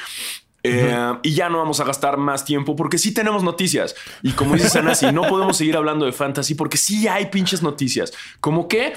[0.62, 3.94] Eh, Y ya no vamos a gastar más tiempo porque sí tenemos noticias.
[4.22, 8.12] Y como dice Sanasi, no podemos seguir hablando de fantasy porque sí hay pinches noticias.
[8.40, 8.92] Como que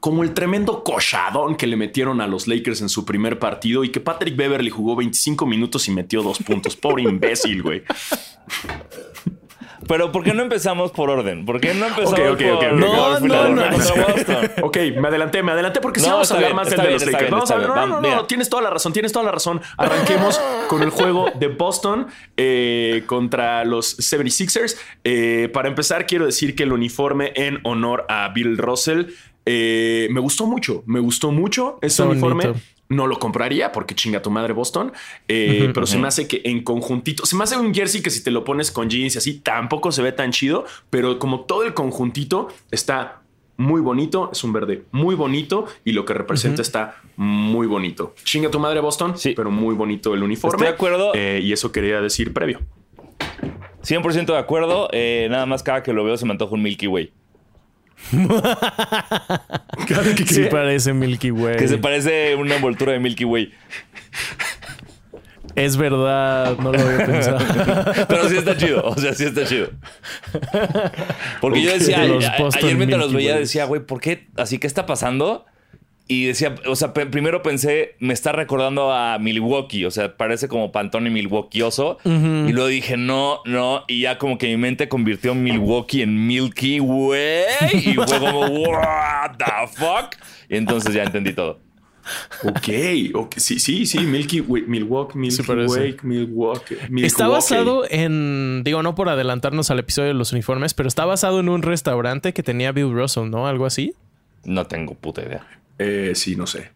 [0.00, 3.88] como el tremendo cochadón que le metieron a los Lakers en su primer partido y
[3.90, 6.76] que Patrick Beverly jugó 25 minutos y metió dos puntos.
[6.76, 7.82] Pobre imbécil, güey.
[9.86, 11.44] Pero ¿por qué no empezamos por orden?
[11.44, 12.72] ¿Por qué no empezamos Ok, ok, por ok, ok.
[12.78, 13.70] No, no, no.
[13.70, 14.50] Boston?
[14.62, 16.90] Ok, me adelanté, me adelanté porque sí No, vamos a hablar bien, más del de
[16.90, 17.20] los Lakers.
[17.20, 19.24] bien, Vamos a está hablar, no, no, no, no, tienes toda la razón, tienes toda
[19.24, 19.60] la razón.
[19.76, 24.76] Arranquemos con el juego de Boston eh, contra los 76ers.
[25.04, 29.06] Eh, para empezar, quiero decir que el uniforme en honor a Bill Russell
[29.46, 32.46] eh, me gustó mucho, me gustó mucho ese Está uniforme.
[32.48, 32.64] bonito.
[32.88, 34.92] No lo compraría porque chinga tu madre Boston,
[35.28, 38.22] eh, pero se me hace que en conjuntito, se me hace un jersey que si
[38.24, 41.64] te lo pones con jeans y así tampoco se ve tan chido, pero como todo
[41.64, 43.22] el conjuntito está
[43.58, 48.14] muy bonito, es un verde muy bonito y lo que representa está muy bonito.
[48.24, 49.34] Chinga tu madre Boston, Sí.
[49.36, 50.54] pero muy bonito el uniforme.
[50.56, 51.12] Estoy de acuerdo.
[51.14, 52.60] Eh, y eso quería decir previo.
[53.82, 54.88] 100% de acuerdo.
[54.92, 57.12] Eh, nada más cada que lo veo se me antoja un Milky Way.
[59.88, 61.56] Cada que Sí, parece Milky Way.
[61.56, 63.52] Que se parece una envoltura de Milky Way.
[65.54, 67.38] Es verdad, no lo había pensado.
[68.08, 68.82] Pero sí está chido.
[68.84, 69.70] O sea, sí está chido.
[71.40, 74.28] Porque yo decía, a- ayer mientras los veía, decía, güey, ¿por qué?
[74.36, 75.46] ¿Así qué está pasando?
[76.10, 80.72] Y decía, o sea, primero pensé, me está recordando a Milwaukee, o sea, parece como
[80.72, 81.98] Pantone Milwaukeeoso.
[82.04, 86.80] Y luego dije, no, no, y ya como que mi mente convirtió Milwaukee en Milky
[86.80, 87.44] Way.
[87.74, 90.14] Y fue como, what the fuck?
[90.48, 91.58] Y entonces ya entendí todo.
[92.42, 92.68] Ok,
[93.12, 95.52] ok, sí, sí, sí, Milky Way, Milwaukee, Milky Sí.
[95.52, 96.74] Way, Milwaukee.
[96.74, 97.22] Está Milwaukee.
[97.34, 101.50] basado en, digo, no por adelantarnos al episodio de los uniformes, pero está basado en
[101.50, 103.46] un restaurante que tenía Bill Russell, ¿no?
[103.46, 103.92] Algo así.
[104.44, 105.46] No tengo puta idea.
[105.78, 106.70] Eh, sí, no sé.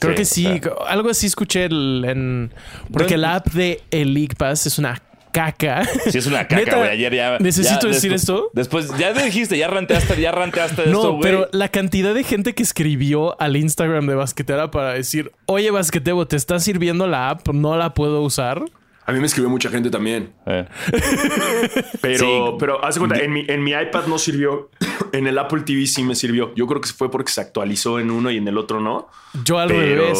[0.00, 0.72] Creo Sí, que sí, o sea.
[0.88, 2.52] algo así escuché el- en...
[2.92, 5.00] Porque la app de el League Pass es una
[5.32, 5.84] caca.
[6.10, 6.90] Sí, es una caca, güey.
[6.90, 7.38] Ayer ya.
[7.38, 8.50] ¿Necesito ya decir esto?
[8.52, 11.22] Después, ya dijiste, ya ranteaste, ya ranteaste de No, esto, güey.
[11.22, 16.26] pero la cantidad de gente que escribió al Instagram de Basquetera para decir, oye, Basquetebo,
[16.26, 17.48] ¿te está sirviendo la app?
[17.48, 18.62] No la puedo usar.
[19.06, 20.32] A mí me escribió mucha gente también.
[20.46, 20.66] Eh.
[22.00, 22.56] Pero, Sí.
[22.58, 24.70] pero haz de cuenta, en mi, en mi iPad no sirvió.
[25.12, 26.52] En el Apple TV sí me sirvió.
[26.56, 29.06] Yo creo que fue porque se actualizó en uno y en el otro no.
[29.44, 30.18] Yo al pero revés.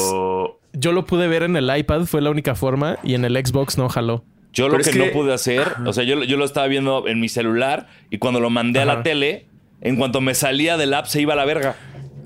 [0.73, 3.77] Yo lo pude ver en el iPad, fue la única forma, y en el Xbox
[3.77, 4.25] no jaló.
[4.53, 7.29] Yo lo que, no pude hacer, o sea, yo, yo lo estaba viendo en mi
[7.29, 9.49] celular y cuando lo mandé a la tele,
[9.81, 11.75] en cuanto me salía del app se iba a la verga.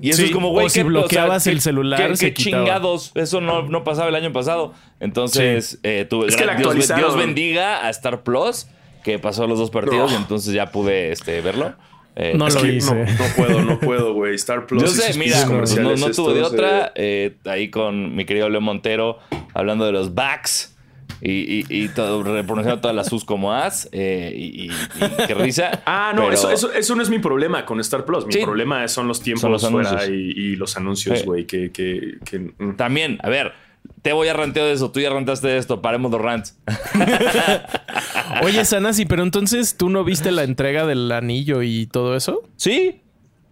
[0.01, 2.33] Y eso Sí, es como, güey, si ¿qué- bloqueabas ¿qué- el celular, qué- se qué
[2.33, 2.63] quitaba.
[2.63, 3.11] chingados.
[3.15, 4.73] Eso no, no pasaba el año pasado.
[4.99, 8.67] Entonces, eh, tuve- Es que la Dios, bendiga a Star Plus,
[9.03, 11.73] que pasó los dos partidos y entonces ya pude este, verlo.
[12.15, 12.93] Eh, No lo hice.
[12.93, 14.35] no, no puedo, no puedo, güey.
[14.35, 14.81] Star Plus.
[14.83, 16.91] Yo sé, mira, no, no tuve de otra.
[16.95, 19.19] eh, ahí con mi querido Leo Montero,
[19.53, 20.75] hablando de los backs.
[21.21, 23.89] Y, y, todo, repronunciando todas las sus como as.
[23.91, 24.71] Eh, y, y,
[25.27, 25.81] qué risa.
[25.85, 28.25] Ah, no, eso, eso, eso, no es mi problema con Star Plus.
[28.25, 31.45] Mi problema son los tiempos los fuera y, los anuncios, güey.
[31.45, 32.75] Que, que, que, mm.
[32.75, 33.53] También, a ver,
[34.01, 36.57] te voy a rantear de eso, tú ya rantaste de esto, paremos los rants.
[38.43, 42.43] Oye, Sanasi, pero entonces tú no viste la entrega del anillo y todo eso?
[42.55, 43.01] Sí.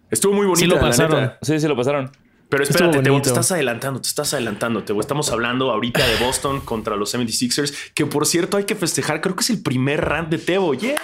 [0.10, 0.60] Estuvo muy bonito.
[0.60, 1.34] Sí lo pasaron.
[1.42, 2.12] Sí, sí lo pasaron.
[2.50, 4.84] Pero espérate, te, estás adelantando, te estás adelantando.
[4.84, 9.22] Te estamos hablando ahorita de Boston contra los 76ers, que por cierto hay que festejar.
[9.22, 10.74] Creo que es el primer rant de Tebo.
[10.74, 10.96] ¡Yeah!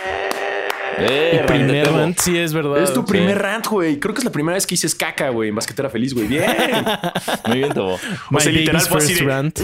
[0.97, 2.81] Eh, el primer rant, sí, es verdad.
[2.81, 3.99] Es tu primer rant, güey.
[3.99, 6.27] Creo que es la primera vez que dices caca, güey, en basquetera feliz, güey.
[6.27, 6.45] Bien.
[7.47, 7.99] Muy bien, Tebo.
[8.31, 9.15] O sea, literal fue así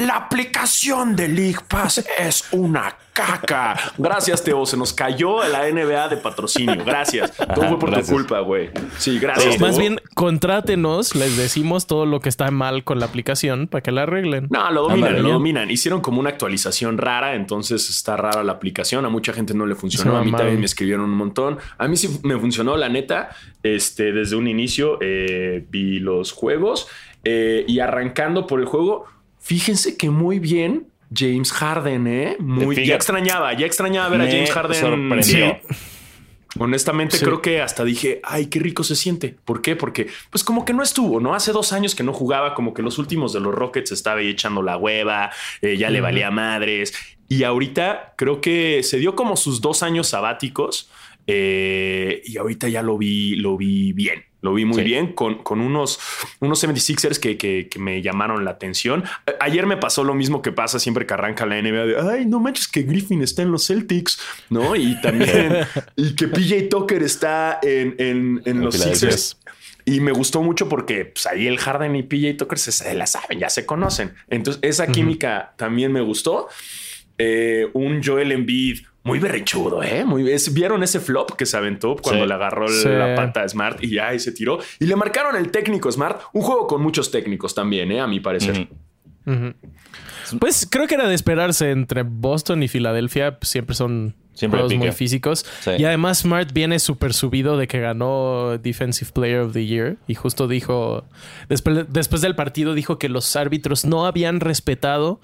[0.06, 3.94] La aplicación de League Pass es una caca.
[3.98, 4.66] Gracias, Teo.
[4.66, 6.84] Se nos cayó la NBA de patrocinio.
[6.86, 7.36] Gracias.
[7.36, 8.70] Todo fue por tu culpa, güey.
[8.98, 9.60] Sí, gracias.
[9.60, 13.92] más bien, contrátenos, les decimos todo lo que está mal con la aplicación para que
[13.92, 14.48] la arreglen.
[14.50, 15.70] No, lo dominan, lo dominan.
[15.70, 19.06] Hicieron como una actualización rara, entonces está rara la aplicación.
[19.06, 20.18] A mucha gente no le funcionó.
[20.18, 21.58] a mí también me escribieron un montón.
[21.78, 23.30] A mí sí me funcionó, la neta.
[23.62, 26.88] Este, desde un inicio eh, vi los juegos
[27.26, 29.06] eh, y arrancando por el juego,
[29.40, 32.38] fíjense que muy bien James Harden, ¿eh?
[32.40, 35.24] Muy, ya extrañaba, ya extrañaba ver a James Harden.
[35.24, 35.44] Sí.
[36.58, 39.36] Honestamente, creo que hasta dije, ay, qué rico se siente.
[39.46, 39.76] ¿Por qué?
[39.76, 41.36] Porque, pues, como que no estuvo, ¿no?
[41.36, 44.30] Hace dos años que no jugaba, como que los últimos de los Rockets estaba ahí
[44.30, 46.94] echando la hueva, eh, ya le valía madres.
[47.28, 50.90] Y ahorita creo que se dio como sus dos años sabáticos
[51.28, 54.26] eh, y ahorita ya lo vi, lo vi bien.
[54.42, 56.00] Lo vi muy bien con, con, unos,
[56.40, 59.04] unos 76ers que, que, me llamaron la atención.
[59.42, 62.40] Ayer me pasó lo mismo que pasa siempre que arranca la NBA de ay, no
[62.40, 64.76] manches que Griffin está en los Celtics, ¿no?
[64.78, 65.58] Y también
[65.98, 69.38] y que PJ Tucker está en, en, los Sixers.
[69.86, 73.40] Y me gustó mucho porque pues, ahí el Harden y PJ Tucker se, la saben,
[73.40, 74.14] ya se conocen.
[74.30, 76.48] Entonces, esa química también me gustó.
[77.18, 80.04] Eh, un Joel Embiid muy berrichudo, ¿eh?
[80.04, 83.92] Muy, ¿Vieron ese flop que se aventó cuando le agarró la pata a Smart y
[83.92, 84.60] ya y se tiró?
[84.80, 86.22] Y le marcaron el técnico Smart.
[86.34, 88.02] Un juego con muchos técnicos también, ¿eh?
[88.02, 88.68] A mi parecer.
[90.40, 93.38] Pues creo que era de esperarse entre Boston y Filadelfia.
[93.42, 95.46] Siempre son Siempre juegos muy físicos.
[95.78, 99.98] Y además Smart viene súper subido de que ganó Defensive Player of the Year.
[100.08, 101.06] Y justo dijo,
[101.48, 105.20] después, después del partido dijo que los árbitros no habían respetado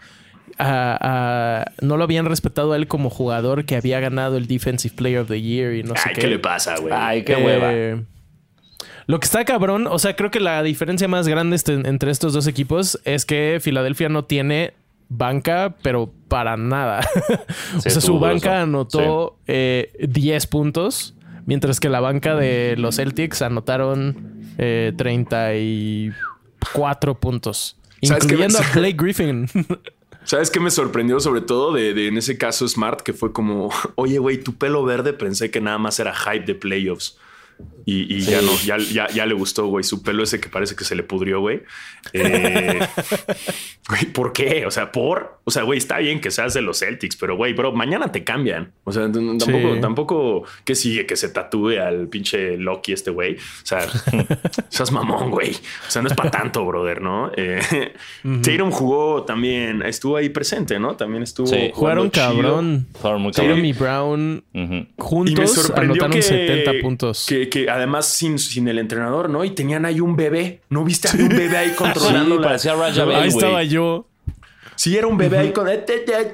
[0.60, 5.28] no lo habían respetado a él como jugador que había ganado el Defensive Player of
[5.28, 6.22] the Year y no sé qué.
[6.22, 6.94] ¿qué le pasa, güey?
[6.96, 7.74] Ay, qué hueva.
[7.74, 8.04] Eh,
[9.08, 12.34] lo que está cabrón, o sea, creo que la diferencia más grande este, entre estos
[12.34, 14.74] dos equipos es que Filadelfia no tiene
[15.10, 17.08] banca, pero para nada.
[17.78, 21.14] o sea, su banca anotó 10 eh, puntos,
[21.46, 27.78] mientras que la banca de los Celtics anotaron 34 eh, puntos.
[28.02, 29.48] Incluyendo a Blake Griffin.
[30.26, 33.02] ¿Sabes qué me sorprendió sobre todo de, en ese caso Smart?
[33.02, 36.56] Que fue como, oye, güey, tu pelo verde pensé que nada más era hype de
[36.56, 37.18] playoffs.
[37.88, 39.84] Y, ya no, ya, ya, ya, le gustó, güey.
[39.84, 41.62] Su pelo ese que parece que se le pudrió, güey.
[42.14, 42.80] Eh,
[43.88, 44.66] güey, ¿por qué?
[44.66, 45.40] O sea, por.
[45.44, 48.24] O sea, güey, está bien que seas de los Celtics, pero güey, bro, mañana te
[48.24, 48.74] cambian.
[48.86, 53.36] O sea, tampoco, tampoco que sigue que se tatúe al pinche Loki este güey.
[53.36, 53.88] O sea,
[54.70, 55.52] seas mamón, güey.
[55.52, 57.32] O sea, no es para tanto, brother, ¿no?
[57.38, 60.96] Eh, Tatum jugó también, estuvo ahí presente, ¿no?
[60.96, 61.46] También estuvo.
[61.46, 61.70] Sí.
[61.72, 62.88] Jugaron cabrón.
[63.00, 64.44] Tatum y Brown
[64.98, 67.26] juntos anotaron 70 puntos.
[67.28, 69.44] Que, que además sin, sin el entrenador, ¿no?
[69.44, 70.62] Y tenían ahí un bebé.
[70.70, 72.42] ¿No viste a un bebé ahí controlando?
[72.42, 74.08] parecía Raja Ahí estaba yo.
[74.76, 75.68] Sí, era un bebé ahí con...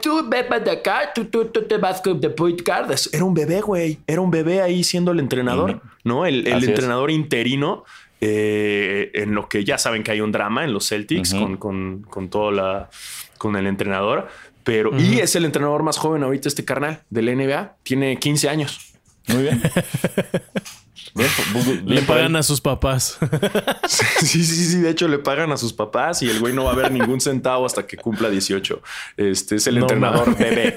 [0.01, 2.91] Tú de acá, tú, tú, tú te vas de point guard.
[3.11, 3.99] Era un bebé, güey.
[4.07, 6.25] Era un bebé ahí siendo el entrenador, ¿no?
[6.25, 7.83] El, el entrenador interino.
[8.23, 12.05] Eh, en lo que ya saben que hay un drama en los Celtics con, con,
[12.07, 12.89] con todo la...
[13.37, 14.27] con el entrenador.
[14.63, 14.91] Pero...
[14.99, 17.77] Y es el entrenador más joven ahorita, este carnal del NBA.
[17.83, 18.93] Tiene 15 años.
[19.27, 19.61] Muy bien.
[21.85, 23.17] le pagan a sus papás.
[23.87, 24.79] sí, sí, sí.
[24.79, 27.19] De hecho, le pagan a sus papás y el güey no va a ver ningún
[27.21, 28.81] centavo hasta que cumpla 18.
[29.17, 30.75] Este es el entrenador bebé,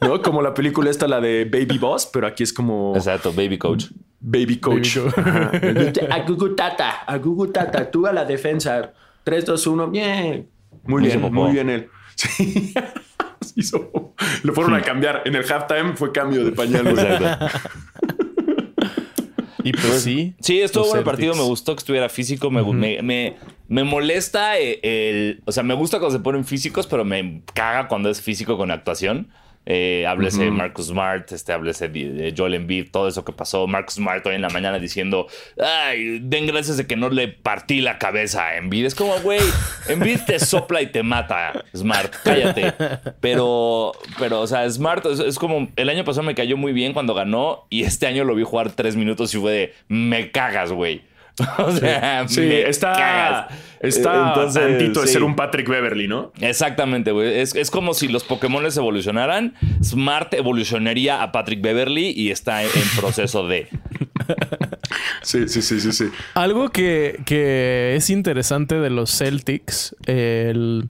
[0.00, 0.22] ¿no?
[0.22, 2.94] Como la película esta, la de Baby Boss, pero aquí es como.
[2.96, 3.86] Exacto, Baby Coach.
[4.20, 4.98] Baby Coach.
[6.10, 8.92] a Gugu Tata, a Gugu Tata, tú a la defensa.
[9.24, 10.48] 3, 2, 1, bien.
[10.84, 11.88] Muy bien, muy bien él.
[12.14, 12.72] Sí.
[14.42, 15.22] Lo fueron a cambiar.
[15.24, 16.94] En el halftime fue cambio de pañal.
[19.66, 20.32] Y pues sí.
[20.38, 21.34] Sí, estuvo bueno el partido.
[21.34, 22.52] Me gustó que estuviera físico.
[22.52, 22.62] Me,
[23.02, 27.88] me, me, molesta el, O sea, me gusta cuando se ponen físicos, pero me caga
[27.88, 29.28] cuando es físico con actuación.
[29.68, 33.66] Eh, háblese de Marcus Smart, este, háblese de Joel Embiid, todo eso que pasó.
[33.66, 35.26] Marcus Smart hoy en la mañana diciendo,
[35.60, 38.86] ay, den gracias de que no le partí la cabeza a Embiid.
[38.86, 39.40] Es como, güey,
[39.88, 42.74] Embiid te sopla y te mata, Smart, cállate.
[43.20, 47.14] Pero, pero, o sea, Smart es, como, el año pasado me cayó muy bien cuando
[47.14, 51.02] ganó y este año lo vi jugar tres minutos y fue de, me cagas, güey.
[51.58, 53.48] O sea, sí, está,
[53.80, 56.32] está Entonces, de ser un Patrick Beverly, ¿no?
[56.40, 57.38] Exactamente, güey.
[57.38, 59.54] Es, como si los Pokémon evolucionaran.
[59.82, 63.68] Smart evolucionaría a Patrick Beverly y está en, proceso de.
[65.22, 66.04] Sí, sí, sí, sí, sí.
[66.34, 70.88] Algo que, es interesante de los Celtics, el,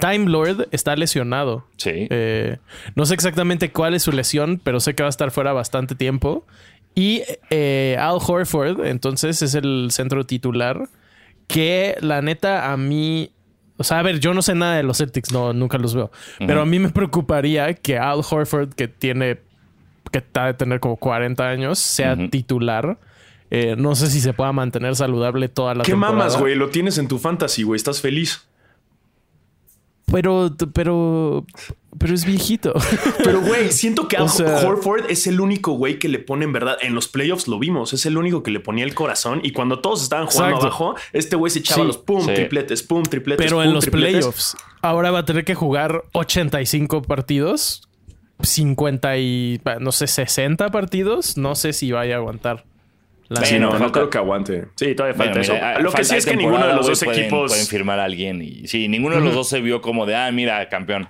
[0.00, 1.66] Time Lord está lesionado.
[1.76, 2.06] Sí.
[2.08, 2.58] Eh,
[2.94, 5.96] no sé exactamente cuál es su lesión, pero sé que va a estar fuera bastante
[5.96, 6.46] tiempo.
[6.94, 10.88] Y eh, Al Horford, entonces, es el centro titular.
[11.46, 13.30] Que la neta, a mí.
[13.78, 16.10] O sea, a ver, yo no sé nada de los Celtics, no, nunca los veo.
[16.38, 19.40] Pero a mí me preocuparía que Al Horford, que tiene.
[20.10, 22.98] que está de tener como 40 años, sea titular.
[23.50, 26.12] Eh, no sé si se pueda mantener saludable toda la temporada.
[26.12, 26.54] ¿Qué mamas, güey?
[26.54, 27.76] Lo tienes en tu fantasy, güey.
[27.76, 28.46] Estás feliz.
[30.06, 31.46] Pero, pero,
[31.98, 32.72] pero es viejito.
[33.24, 36.76] Pero, güey, siento que Al Horford es el único güey que le pone en verdad.
[36.80, 37.92] En los playoffs lo vimos.
[37.92, 39.40] Es el único que le ponía el corazón.
[39.42, 43.44] Y cuando todos estaban jugando abajo, este güey se echaba los pum, tripletes, pum, tripletes.
[43.44, 47.88] Pero en los playoffs, ahora va a tener que jugar 85 partidos,
[48.40, 51.36] 50 y no sé, 60 partidos.
[51.36, 52.64] No sé si vaya a aguantar
[53.44, 54.66] sí, no, no creo que aguante.
[54.76, 55.54] Sí, todavía falta eso.
[55.80, 57.50] Lo que sí es que ninguno de los dos equipos.
[57.50, 58.42] Pueden firmar a alguien.
[58.42, 61.08] Y sí, ninguno de los dos se vio como de, ah, mira, campeón.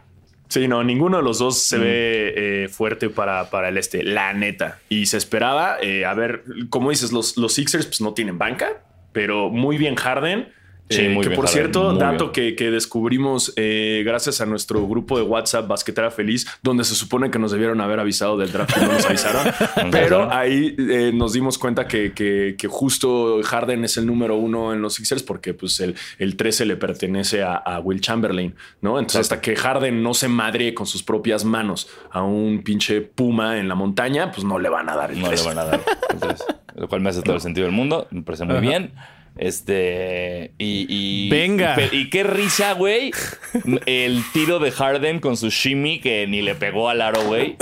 [0.53, 4.35] Sí, no, ninguno de los dos se ve eh, fuerte para, para el este, la
[4.35, 4.81] neta.
[4.91, 8.83] Y se esperaba, eh, a ver, como dices, los, los Sixers pues no tienen banca,
[9.13, 10.53] pero muy bien Harden.
[10.89, 16.11] Eh, que por cierto, dato que, descubrimos eh, gracias a nuestro grupo de WhatsApp Basquetera
[16.11, 19.53] Feliz, donde se supone que nos debieron haber avisado del draft, no nos avisaron.
[19.91, 24.95] pero ahí eh, nos dimos cuenta que, justo Harden es el número uno en los
[24.95, 28.99] Sixers porque pues el, el 13 le pertenece a, Will Chamberlain, ¿no?
[28.99, 33.59] Entonces, hasta que Harden no se madre con sus propias manos a un pinche puma
[33.59, 35.81] en la montaña, pues no le van a dar el No le van a dar.
[36.77, 38.07] lo cual me hace todo el sentido del mundo.
[38.11, 38.93] Me parece muy bien.
[39.37, 40.55] Este.
[40.59, 41.29] Y.
[41.31, 41.77] Venga.
[41.91, 43.13] Y, qué risa, güey.
[43.87, 47.57] El tiro de Harden con su shimmy que ni le pegó al aro, güey.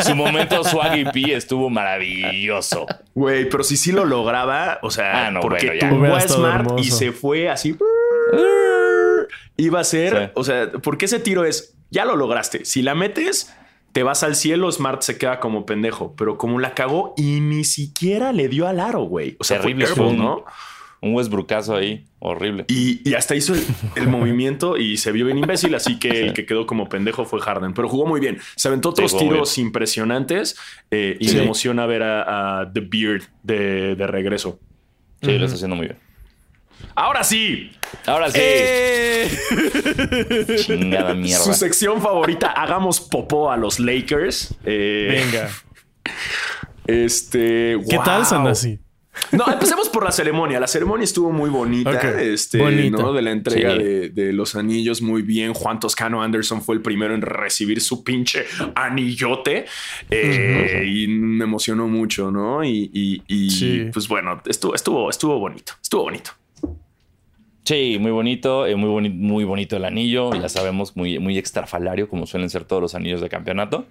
[0.00, 2.86] Su, momento swaggy P estuvo maravilloso.
[3.14, 7.48] Güey, pero si sí lo lograba, o sea, ah, porque tuvo Smart y se fue
[7.48, 7.76] así.
[9.56, 12.64] Iba a ser, o sea, porque ese tiro es, ya lo lograste.
[12.64, 13.54] Si la metes,
[13.92, 16.14] te vas al cielo, Smart se queda como pendejo.
[16.16, 19.36] Pero como la cagó y ni siquiera le dio al aro, güey.
[19.38, 20.44] O sea, Terrible, ¿no?
[21.02, 22.66] Un Westbrookazo ahí, horrible.
[22.68, 23.54] Y, hasta hizo
[23.96, 27.40] el, movimiento y se vio bien imbécil, así que el que quedó como pendejo fue
[27.40, 28.38] Harden, pero jugó muy bien.
[28.56, 30.56] Se aventó otros tiros impresionantes
[30.90, 34.58] eh, y me emociona ver a, The Beard de, regreso.
[35.22, 35.98] Sí, lo está haciendo muy bien.
[36.94, 37.72] Ahora sí.
[38.06, 38.38] Ahora sí.
[38.40, 39.30] Eh.
[40.66, 41.44] Chingada mierda.
[41.44, 44.54] Su sección favorita, hagamos popó a los Lakers.
[44.64, 45.50] Eh, Venga.
[46.86, 47.78] Este.
[47.88, 48.80] ¿Qué tal, Sandasi?
[49.32, 50.60] No, empecemos por la ceremonia.
[50.60, 52.20] La ceremonia estuvo muy bonita.
[52.20, 52.58] Este,
[52.90, 53.12] ¿no?
[53.12, 55.54] De la entrega de, los anillos, muy bien.
[55.54, 59.66] Juan Toscano Anderson fue el primero en recibir su pinche anillote.
[60.10, 62.64] Eh, y me emocionó mucho, ¿no?
[62.64, 63.22] Y,
[63.92, 65.72] pues bueno, estuvo, estuvo, estuvo bonito.
[65.82, 66.30] Estuvo bonito.
[67.64, 72.26] Sí, muy bonito, eh, muy, muy bonito el anillo, ya sabemos, muy, muy extrafalario, como
[72.26, 73.86] suelen ser todos los anillos de campeonato.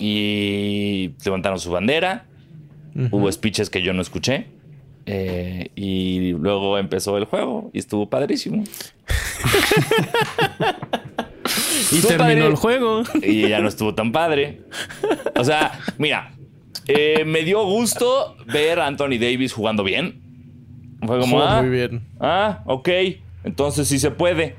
[0.00, 2.26] Y levantaron su bandera,
[3.12, 4.48] hubo speeches que yo no escuché,
[5.06, 8.64] eh, y luego empezó el juego y estuvo padrísimo.
[11.92, 13.02] y terminó el juego.
[13.22, 14.62] Y ya no estuvo tan padre.
[15.36, 16.32] O sea, mira,
[16.86, 20.22] eh, me dio gusto ver a Anthony Davis jugando bien.
[21.06, 22.06] Fue como, ah, muy bien.
[22.18, 22.88] Ah, ok.
[23.44, 24.56] Entonces sí se puede.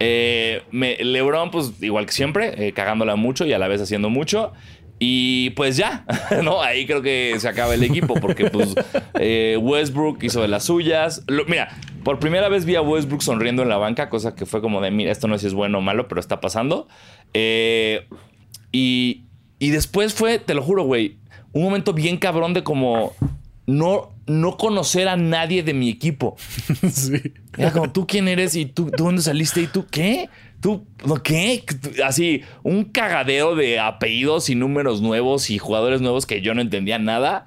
[0.00, 4.52] Eh, LeBron, pues igual que siempre, cagándola mucho y a la vez haciendo mucho.
[4.98, 6.04] Y pues ya,
[6.42, 6.60] ¿no?
[6.60, 8.74] Ahí creo que se acaba el equipo porque pues
[9.14, 11.24] eh, Westbrook hizo de las suyas.
[11.46, 11.68] mira,
[12.04, 14.90] por primera vez vi a Westbrook sonriendo en la banca, cosa que fue como de,
[14.90, 16.88] mira, esto no sé si es bueno o malo, pero está pasando.
[17.34, 18.06] Eh,
[18.72, 19.24] y,
[19.58, 21.18] y después fue, te lo juro, güey,
[21.52, 23.12] un momento bien cabrón de como
[23.66, 26.36] no, no conocer a nadie de mi equipo.
[26.90, 27.20] Sí.
[27.56, 28.54] Era como, ¿tú quién eres?
[28.54, 29.60] ¿Y tú, tú dónde saliste?
[29.60, 30.28] ¿Y tú qué?
[30.60, 30.86] ¿Tú
[31.22, 31.62] qué?
[32.04, 36.98] Así, un cagadeo de apellidos y números nuevos y jugadores nuevos que yo no entendía
[36.98, 37.46] nada.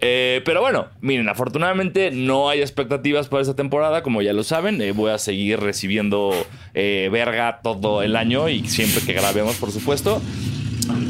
[0.00, 4.80] Eh, pero bueno, miren, afortunadamente no hay expectativas para esta temporada, como ya lo saben.
[4.82, 6.32] Eh, voy a seguir recibiendo
[6.74, 10.20] eh, verga todo el año y siempre que grabemos, por supuesto.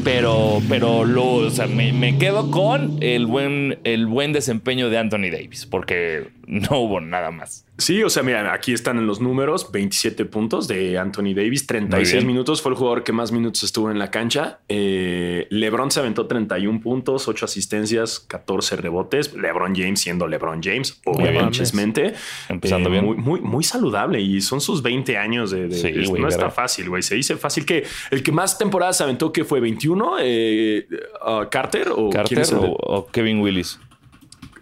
[0.05, 4.97] Pero, pero lo, o sea, me, me quedo con el buen, el buen desempeño de
[4.97, 7.65] Anthony Davis, porque no hubo nada más.
[7.77, 12.23] Sí, o sea, mira, aquí están en los números, 27 puntos de Anthony Davis, 36
[12.23, 14.59] minutos, fue el jugador que más minutos estuvo en la cancha.
[14.69, 19.33] Eh, LeBron se aventó 31 puntos, 8 asistencias, 14 rebotes.
[19.33, 22.13] LeBron James siendo LeBron James, obviamente.
[22.47, 23.05] Empezando eh, bien.
[23.05, 25.67] Muy, muy, muy, saludable y son sus 20 años de...
[25.67, 27.01] de no está fácil, güey.
[27.03, 30.87] Se dice fácil que el que más temporadas se aventó que fue 21, eh,
[31.25, 33.79] uh, Carter o, Carter o Kevin Willis.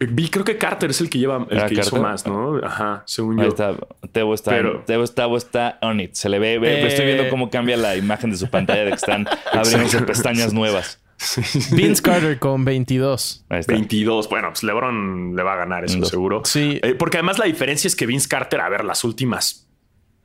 [0.08, 2.58] Vi, creo que Carter es el que lleva, el que hizo más, ¿no?
[2.64, 3.50] Ajá, según Ahí yo.
[3.50, 3.76] está.
[4.12, 4.52] Tebo está,
[4.86, 6.14] Tebo está, está on it.
[6.14, 6.56] Se le ve,
[6.88, 7.30] estoy viendo eh.
[7.30, 11.00] cómo cambia la imagen de su pantalla de que están abriendo pestañas nuevas.
[11.72, 13.46] Vince Carter con 22.
[13.68, 14.30] 22.
[14.30, 16.42] Bueno, pues LeBron le va a ganar eso, seguro.
[16.44, 16.80] Sí.
[16.84, 19.70] Eh, porque además la diferencia es que Vince Carter, a ver, las últimas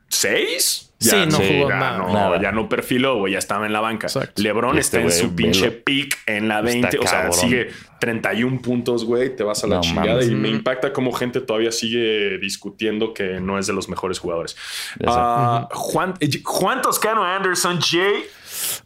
[0.08, 1.98] seis sí, no jugó ya nada.
[1.98, 4.08] No, Ya no perfiló, güey, ya estaba en la banca.
[4.36, 6.98] LeBron este está en su pinche peak en la 20.
[6.98, 7.68] o sea, sigue
[8.00, 9.34] 31 puntos, güey.
[9.34, 10.24] Te vas a la chingada.
[10.24, 14.56] Y me impacta cómo gente todavía sigue discutiendo que no es de los mejores jugadores.
[15.00, 18.24] Uh, Juan, eh, Juan Toscano Anderson, Jay.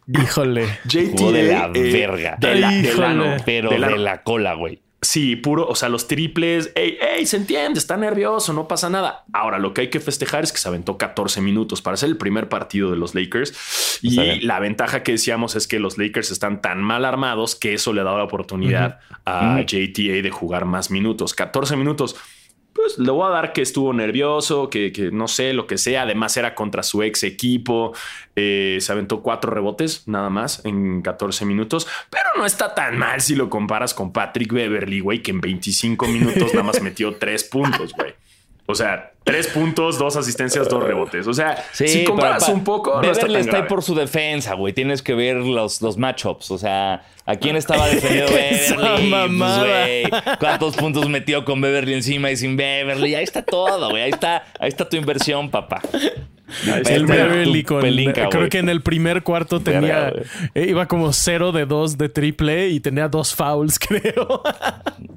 [0.06, 0.66] Híjole.
[0.84, 2.36] JT de la eh, verga.
[2.38, 4.80] De la, pero de la cola, güey.
[5.04, 9.24] Sí, puro, o sea, los triples, ey, ey, se entiende, está nervioso, no pasa nada.
[9.32, 12.16] Ahora, lo que hay que festejar es que se aventó 14 minutos para ser el
[12.16, 13.98] primer partido de los Lakers.
[14.00, 17.92] Y la ventaja que decíamos es que los Lakers están tan mal armados que eso
[17.92, 21.34] le da la oportunidad a JTA de jugar más minutos.
[21.34, 22.14] 14 minutos
[22.82, 26.02] pues le voy a dar que estuvo nervioso, que, no sé, lo que sea.
[26.02, 27.92] Además era contra su ex equipo.
[28.34, 31.86] Eh, se aventó cuatro rebotes nada más en 14 minutos.
[32.10, 36.08] Pero no está tan mal si lo comparas con Patrick Beverly, güey, que en 25
[36.08, 38.14] minutos nada más metió tres puntos, güey.
[38.72, 41.26] O sea, tres puntos, dos asistencias, dos rebotes.
[41.26, 43.00] O sea, si comparas un poco.
[43.00, 44.72] Beverly está, ahí por su defensa, güey.
[44.72, 46.50] Tienes que ver los, los matchups.
[46.50, 50.10] O sea, ¿a quién estaba defendiendo Beverly?
[50.10, 53.14] Pues, ¿Cuántos puntos metió con Beverly encima y sin Beverly?
[53.14, 54.02] Ahí está todo, güey.
[54.02, 55.82] Ahí está, ahí está tu inversión, papá.
[56.86, 57.80] El Beverly con.
[57.82, 60.12] creo que en el primer cuarto tenía.
[60.54, 64.42] Eh, iba como cero de dos de triple y tenía dos fouls, creo.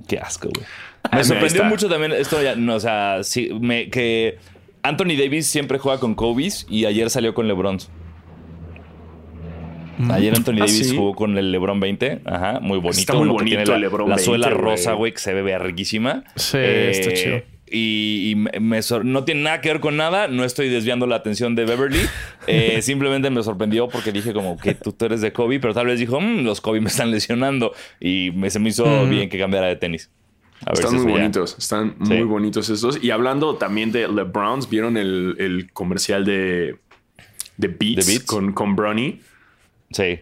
[0.08, 0.65] Qué asco, güey.
[1.12, 4.38] Me sorprendió mucho también esto, ya, no, o sea, sí, me, que
[4.84, 7.80] Anthony Davis siempre juega con Kobe's y ayer salió con LeBron.
[9.98, 10.12] Mm.
[10.12, 12.22] Ayer Anthony ¿Ah, Davis jugó con el LeBron 20.
[12.26, 13.00] Ajá, muy bonito.
[13.00, 16.24] Está muy bonito tiene el LeBron La suela rosa, güey, que se ve verguísima.
[16.36, 17.41] Sí, está eh, chido.
[17.68, 20.28] Y, me no tiene nada que ver con nada.
[20.28, 22.02] No estoy desviando la atención de Beverly.
[22.48, 26.00] Eh, simplemente me sorprendió porque dije como que tú, eres de Kobe, pero tal vez
[26.00, 27.74] dijo, mm, los Kobe me están lesionando.
[28.00, 29.10] Y me, se me hizo mm.
[29.10, 30.12] bien que cambiara de tenis
[30.72, 33.04] están muy bonitos, están muy bonitos estos.
[33.04, 36.78] Y hablando también de LeBrons, ¿vieron el, comercial de,
[37.58, 39.22] de Beats, Con, con Bronny?
[39.91, 40.20] Sí.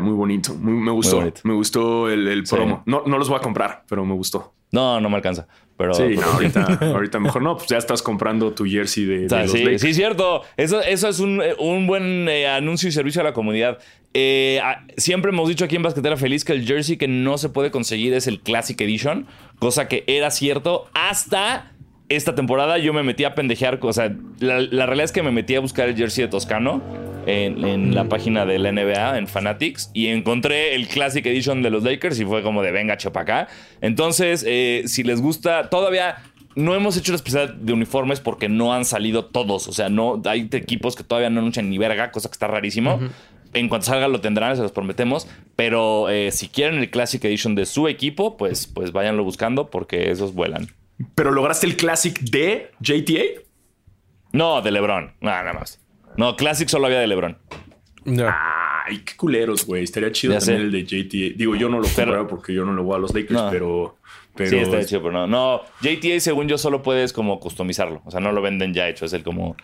[0.00, 1.22] muy bonito, me gustó.
[1.44, 2.82] Me gustó el, promo.
[2.86, 4.54] No, no los voy a comprar, pero me gustó.
[4.72, 5.48] No, no me alcanza.
[5.80, 6.02] Pero, sí,
[6.82, 10.42] ahorita, mejor no, pues ya estás comprando tu jersey de, los sí, sí, cierto.
[10.58, 13.78] Eso, eso es un, buen eh, anuncio y servicio a la comunidad.
[14.12, 14.60] Eh,
[14.98, 18.12] siempre hemos dicho aquí en Basquetera Feliz que el jersey que no se puede conseguir
[18.12, 19.26] es el Classic Edition,
[19.58, 21.72] cosa que era cierto hasta
[22.10, 22.76] esta temporada.
[22.76, 25.88] Yo me metí a pendejear, o sea, la, realidad es que me metí a buscar
[25.88, 26.82] el jersey de Toscano
[27.26, 31.82] en, la página de la NBA, en Fanatics, y encontré el Classic Edition de los
[31.82, 33.48] Lakers y fue como de venga, chopa acá.
[33.80, 36.16] Entonces, eh, si les gusta, todavía
[36.56, 39.68] no hemos hecho la especial de uniformes porque no han salido todos.
[39.68, 43.00] O sea, no hay equipos que todavía no anuncian ni verga, cosa que está rarísimo.
[43.52, 45.28] En cuanto salga lo tendrán, se los prometemos.
[45.56, 50.10] Pero eh, si quieren el Classic Edition de su equipo, pues, pues váyanlo buscando porque
[50.10, 50.68] esos vuelan.
[51.14, 53.42] ¿Pero lograste el Classic de JTA?
[54.32, 55.12] No, de LeBron.
[55.20, 55.79] Nada, más.
[56.16, 57.38] No, Classic solo había de LeBron.
[58.04, 58.28] No.
[58.86, 59.84] Ay, qué culeros, güey.
[59.84, 61.36] Estaría chido tener el de JTA.
[61.36, 63.98] Digo, yo no lo compré porque yo no lo voy a los Lakers, pero,
[64.34, 64.50] pero.
[64.50, 65.26] Sí, está chido, pero no.
[65.26, 68.02] No, JTA, según yo, solo puedes como customizarlo.
[68.04, 69.04] O sea, no lo venden ya hecho.
[69.04, 69.56] Es el como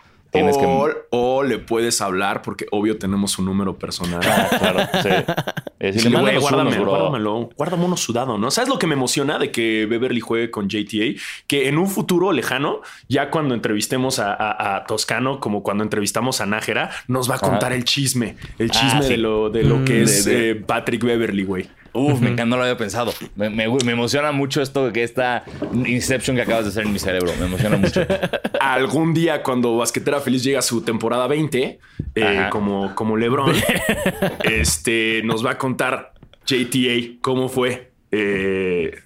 [1.11, 4.20] o, le puedes hablar porque obvio tenemos su número personal.
[4.25, 6.09] Ah, claro, sí.
[6.40, 8.51] guárdamelo, guárdame uno sudado, ¿no?
[8.51, 11.20] ¿Sabes lo que me emociona de que Beverly juegue con JTA?
[11.46, 16.90] Que en un futuro lejano, ya cuando entrevistemos a, Toscano, como cuando entrevistamos a Nájera,
[17.09, 20.02] nos va a contar el chisme, el chisme ah, de lo, de lo que mm,
[20.02, 21.69] es eh, Patrick Beverly, güey.
[21.97, 23.13] Uf, me encanta, no lo había pensado.
[23.35, 27.33] Me, me, emociona mucho esto que esta Inception que acabas de hacer en mi cerebro.
[27.38, 28.07] Me emociona mucho.
[28.61, 31.79] Algún día, cuando Basquetera Feliz llega a su temporada 20,
[32.15, 33.55] eh, como, como LeBron,
[34.44, 36.13] este, nos va a contar
[36.47, 38.99] JTA cómo fue eh,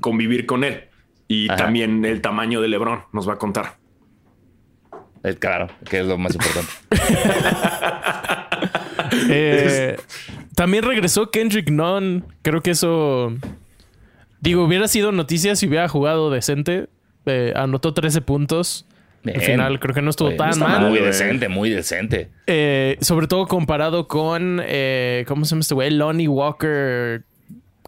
[0.00, 0.84] convivir con él.
[1.28, 3.76] Y también el tamaño de LeBron nos va a contar.
[5.22, 6.72] Eh, claro, que es lo más importante.
[9.28, 9.96] eh,
[10.60, 12.22] también regresó Kendrick Nunn.
[12.42, 13.32] Creo que eso.
[14.42, 16.90] Digo, hubiera sido noticia si hubiera jugado decente.
[17.24, 18.84] Eh, anotó 13 puntos.
[19.24, 20.90] Al final creo que no estuvo Oye, tan está mal.
[20.90, 22.28] Muy decente, muy decente.
[22.46, 24.60] Eh, sobre todo comparado con.
[24.62, 25.92] eh, ¿Cómo se llama este güey?
[25.92, 27.22] Lonnie Walker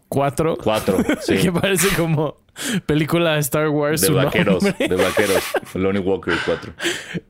[0.08, 0.56] 4.
[0.64, 1.36] Cuatro, sí.
[1.36, 2.38] Que parece como
[2.86, 4.00] película de Star Wars.
[4.00, 4.88] De vaqueros, nombre.
[4.88, 5.44] de vaqueros.
[5.74, 6.72] Lonnie Walker, cuatro.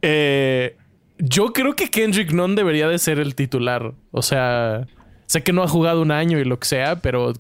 [0.03, 0.77] Eh,
[1.19, 3.93] yo creo que Kendrick Nunn debería de ser el titular.
[4.13, 4.87] O sea,
[5.33, 7.33] sé que no ha jugado un año y lo que sea, pero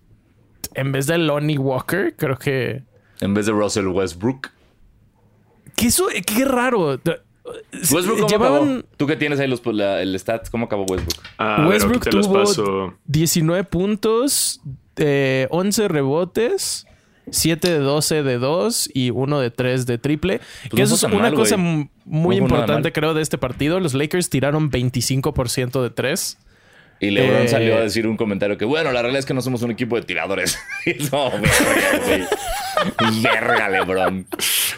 [0.74, 2.82] en vez de Lonnie Walker, creo que.
[3.20, 4.49] En vez de Russell Westbrook.
[5.76, 6.99] Que eso, qué raro.
[7.72, 8.82] Westbrook, ¿cómo Llevaban- acabó?
[8.97, 11.22] Tú que tienes ahí los, la- el stats, ¿cómo acabó Westbrook?
[11.38, 12.95] Ah, Westbrook los tuvo paso.
[13.07, 14.61] 19 puntos,
[14.97, 16.86] eh, 11 rebotes,
[17.30, 20.38] 7 de 12 de 2 y 1 de 3 de triple.
[20.38, 23.38] Pues que no eso es una mal, cosa m- muy No importante, creo, de este
[23.38, 23.80] partido.
[23.80, 26.38] Los Lakers tiraron 25% de 3
[27.03, 29.42] Y LeBron Eh, salió a decir un comentario que, bueno, la realidad es que no
[29.42, 30.59] somos un equipo de tiradores.
[31.12, 33.22] no, verga, güey.
[33.22, 34.26] Verga, LeBron.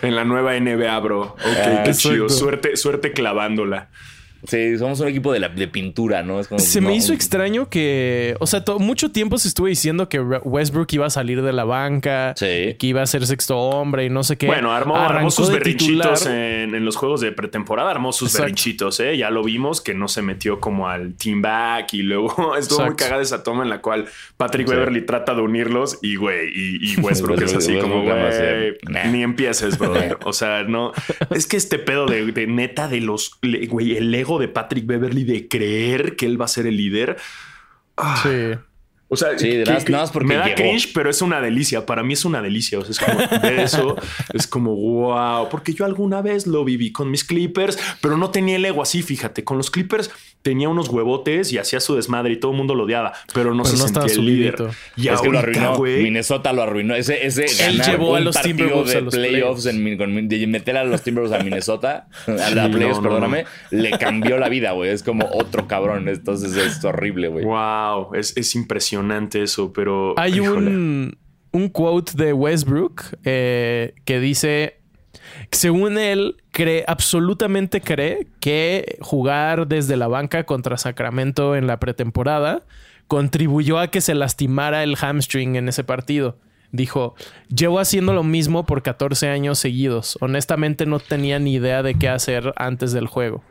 [0.02, 1.20] En la nueva NBA, bro.
[1.20, 2.08] Ok, Ah, qué exacto.
[2.14, 2.28] chido.
[2.30, 3.88] Suerte, suerte clavándola.
[4.46, 6.40] Sí, somos un equipo de, la, de pintura, ¿no?
[6.40, 10.08] Es como, Se me hizo extraño que, o sea, to- mucho tiempo se estuvo diciendo
[10.08, 12.76] que Westbrook iba a salir de la banca, Sí.
[12.78, 14.46] que iba a ser sexto hombre y no sé qué.
[14.46, 18.42] Bueno, armó, armó sus berrinchitos en, en los juegos de pretemporada, armó sus Exacto.
[18.44, 19.16] berrinchitos, ¿eh?
[19.16, 22.96] Ya lo vimos que no se metió como al team back y luego estuvo muy
[22.96, 24.74] cagada esa toma en la cual Patrick Sí.
[24.74, 28.14] Beverly trata de unirlos y, güey, y, y Westbrook es así como, güey,
[28.88, 29.04] nah.
[29.06, 30.18] ni empieces, brother.
[30.24, 30.92] O sea, no,
[31.30, 33.38] es que este pedo de, de neta de los,
[33.68, 37.16] güey, el ego de Patrick Beverly de creer que él va a ser el líder.
[37.96, 38.58] Ah, Sí.
[39.08, 39.64] O sea, Sí, que-
[40.12, 40.56] porque me da llegó.
[40.56, 41.86] cringe, pero es una delicia.
[41.86, 42.78] Para mí es una delicia.
[42.80, 43.96] O sea, es como ver eso,
[44.32, 45.48] es como wow.
[45.50, 49.02] Porque yo alguna vez lo viví con mis Clippers, pero no tenía el ego así.
[49.02, 50.10] Fíjate, con los Clippers
[50.44, 53.62] tenía unos huevotes y hacía su desmadre y todo el mundo lo odiaba, pero no
[53.62, 54.56] Pero se no sentía el líder.
[54.58, 54.76] subidito.
[54.94, 55.76] Y es que lo arruinó.
[55.76, 56.02] güey.
[56.02, 56.94] Minnesota lo arruinó.
[56.94, 59.66] Ese, ese Él ganar llevó a los Timberwolves de a los playoffs, playoffs.
[59.66, 63.02] en, mi- con- de meter a los Timberwolves a Minnesota, a la Sí, playoffs, no,
[63.02, 64.90] no, perdóname, le cambió la vida, güey.
[64.90, 66.08] Es como otro cabrón.
[66.08, 67.44] Entonces es horrible, güey.
[67.46, 70.70] Wow, es, es impresionante eso, pero Hay híjole.
[70.70, 71.16] un,
[71.52, 74.76] un quote de Westbrook eh, que dice
[75.54, 82.62] según él cree absolutamente cree que jugar desde la banca contra Sacramento en la pretemporada
[83.08, 86.38] contribuyó a que se lastimara el hamstring en ese partido.
[86.72, 87.14] Dijo,
[87.54, 90.18] llevo haciendo lo mismo por 14 años seguidos.
[90.20, 93.44] Honestamente no tenía ni idea de qué hacer antes del juego.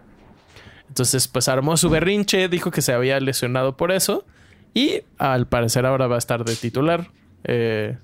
[0.89, 4.25] Entonces, pues armó su berrinche, dijo que se había lesionado por eso.
[4.73, 7.11] Y al parecer ahora va a estar de titular.
[7.45, 7.97] Eh,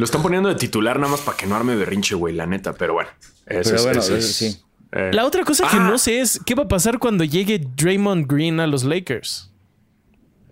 [0.00, 2.72] Lo están poniendo de titular nada más para que no arme berrinche, güey, la neta,
[2.72, 3.10] pero bueno.
[3.46, 4.60] Eso Pero es, bueno, eso eso es- sí.
[4.92, 5.88] eh, la otra cosa que Ah.
[5.88, 9.46] no sé es qué va a pasar cuando llegue Draymond Green a los Lakers.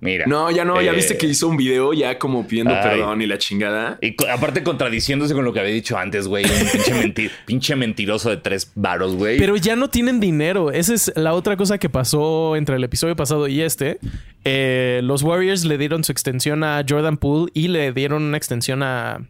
[0.01, 0.27] Mira.
[0.29, 2.83] No, ya no, ya Eh, viste que hizo un video ya como pidiendo Ay.
[2.85, 3.99] perdón y la chingada.
[4.01, 6.45] Y co- aparte contradiciéndose con lo que había dicho antes, güey.
[6.45, 9.39] Un pinche, menti- pinche mentiroso de tres varos, güey.
[9.39, 10.71] Pero ya no tienen dinero.
[10.71, 13.99] Esa es la otra cosa que pasó entre el episodio pasado y este.
[14.45, 18.85] Eh, los Warriors le dieron su extensión a Jordan Poole y le dieron una extensión
[18.85, 19.27] a,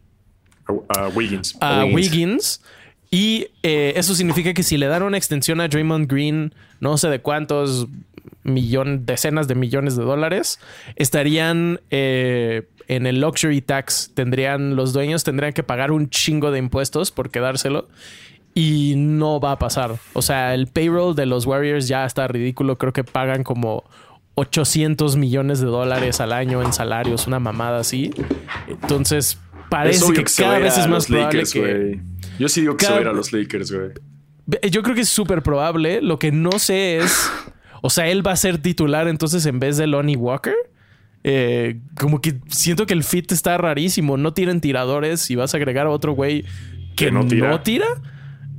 [0.88, 1.56] A, a Wiggins.
[1.60, 1.94] a Wiggins.
[1.94, 2.60] Wiggins.
[3.10, 7.08] Y eh, eso significa que si le dan una extensión a Draymond Green, no sé
[7.08, 7.88] de cuántos
[8.42, 10.60] millón, decenas de millones de dólares,
[10.96, 14.12] estarían eh, en el luxury tax.
[14.14, 17.88] Tendrían, los dueños tendrían que pagar un chingo de impuestos por quedárselo.
[18.54, 19.96] Y no va a pasar.
[20.14, 22.76] O sea, el payroll de los Warriors ya está ridículo.
[22.76, 23.84] Creo que pagan como
[24.34, 28.10] 800 millones de dólares al año en salarios, una mamada así.
[28.66, 29.38] Entonces,
[29.68, 32.00] parece que cada vez es más probable Lakers, que...
[32.38, 33.90] Yo sí digo que se va a ir a Cada- los Lakers, güey.
[34.70, 36.00] Yo creo que es súper probable.
[36.00, 37.30] Lo que no sé es.
[37.80, 40.56] O sea, él va a ser titular entonces en vez de Lonnie Walker.
[41.22, 44.16] Eh, como que siento que el fit está rarísimo.
[44.16, 46.42] No tienen tiradores y vas a agregar a otro güey
[46.96, 47.86] que, Que no no tira.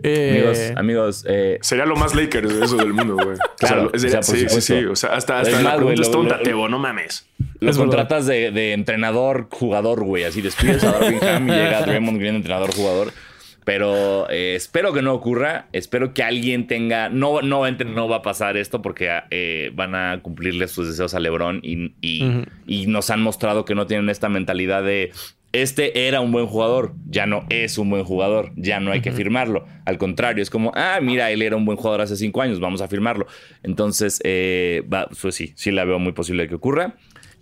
[0.04, 3.38] Eh, Amigos, amigos, eh, Sería lo más Lakers de eso del mundo, güey.
[3.60, 4.62] Claro, o sea, o sea, por sí, sí, supuesto.
[4.80, 4.86] sí.
[4.86, 7.28] O sea, hasta, Es hasta la güey, pregunta es tonta, lo- Tebo, no mames.
[7.60, 10.24] lo Es contratas de, de entrenador jugador, güey.
[10.24, 13.12] Así despides a Darvin Ham y llega Draymond Green, entrenador jugador.
[13.66, 15.68] Pero eh, espero que no ocurra.
[15.74, 17.10] Espero que alguien tenga.
[17.10, 21.20] No, no, no va a pasar esto porque eh, van a cumplirle sus deseos a
[21.20, 25.12] LeBron y, y nos han mostrado que no tienen esta mentalidad de.
[25.52, 29.12] Este era un buen jugador, ya no es un buen jugador, ya no hay que
[29.12, 29.66] firmarlo.
[29.86, 32.82] Al contrario, es como, ah, mira, él era un buen jugador hace cinco años, vamos
[32.82, 33.26] a firmarlo.
[33.64, 36.96] Entonces, eh, va, pues sí, sí la veo muy posible que ocurra.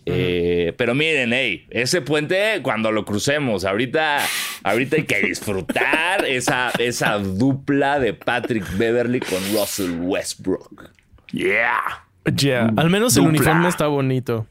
[0.09, 4.19] Eh, pero miren, hey, ese puente cuando lo crucemos, ahorita,
[4.63, 10.91] ahorita hay que disfrutar esa, esa dupla de Patrick Beverly con Russell Westbrook.
[11.33, 12.05] Yeah.
[12.33, 14.47] Ya, al menos el uniforme está bonito.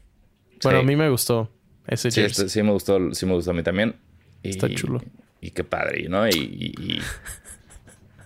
[0.61, 0.83] Bueno, Sí.
[0.83, 1.49] a mí me gustó
[1.87, 2.45] ese Sí, jersey.
[2.45, 3.95] este- sí me gustó, sí me gustó a mí también.
[4.43, 5.01] Y- Está chulo.
[5.41, 6.27] Y qué padre, ¿no?
[6.27, 7.01] Y, y, y-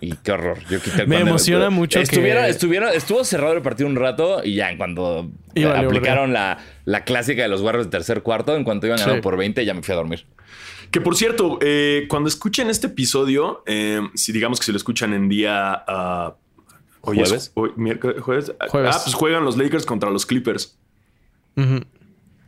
[0.00, 0.58] y qué horror.
[0.70, 4.42] Yo quité Me cuando- emociona mucho que- estuviera, estuviera- estuvo cerrado el partido un rato
[4.44, 8.22] y ya en cuanto Y valió aplicaron la, la clásica de los Warriors de tercer
[8.22, 9.04] cuarto, en cuanto iban Sí.
[9.04, 10.26] ganando por 20, ya me fui a dormir.
[10.90, 15.12] Que por cierto, eh, cuando escuchen este episodio, eh, si digamos que se lo escuchan
[15.14, 16.34] en día ah,
[17.02, 17.52] hoy es ¿Jueves?
[17.54, 18.52] hoy, miércoles, jueves.
[18.68, 18.96] Jueves.
[18.96, 20.76] Ah, pues juegan los Lakers contra los Clippers.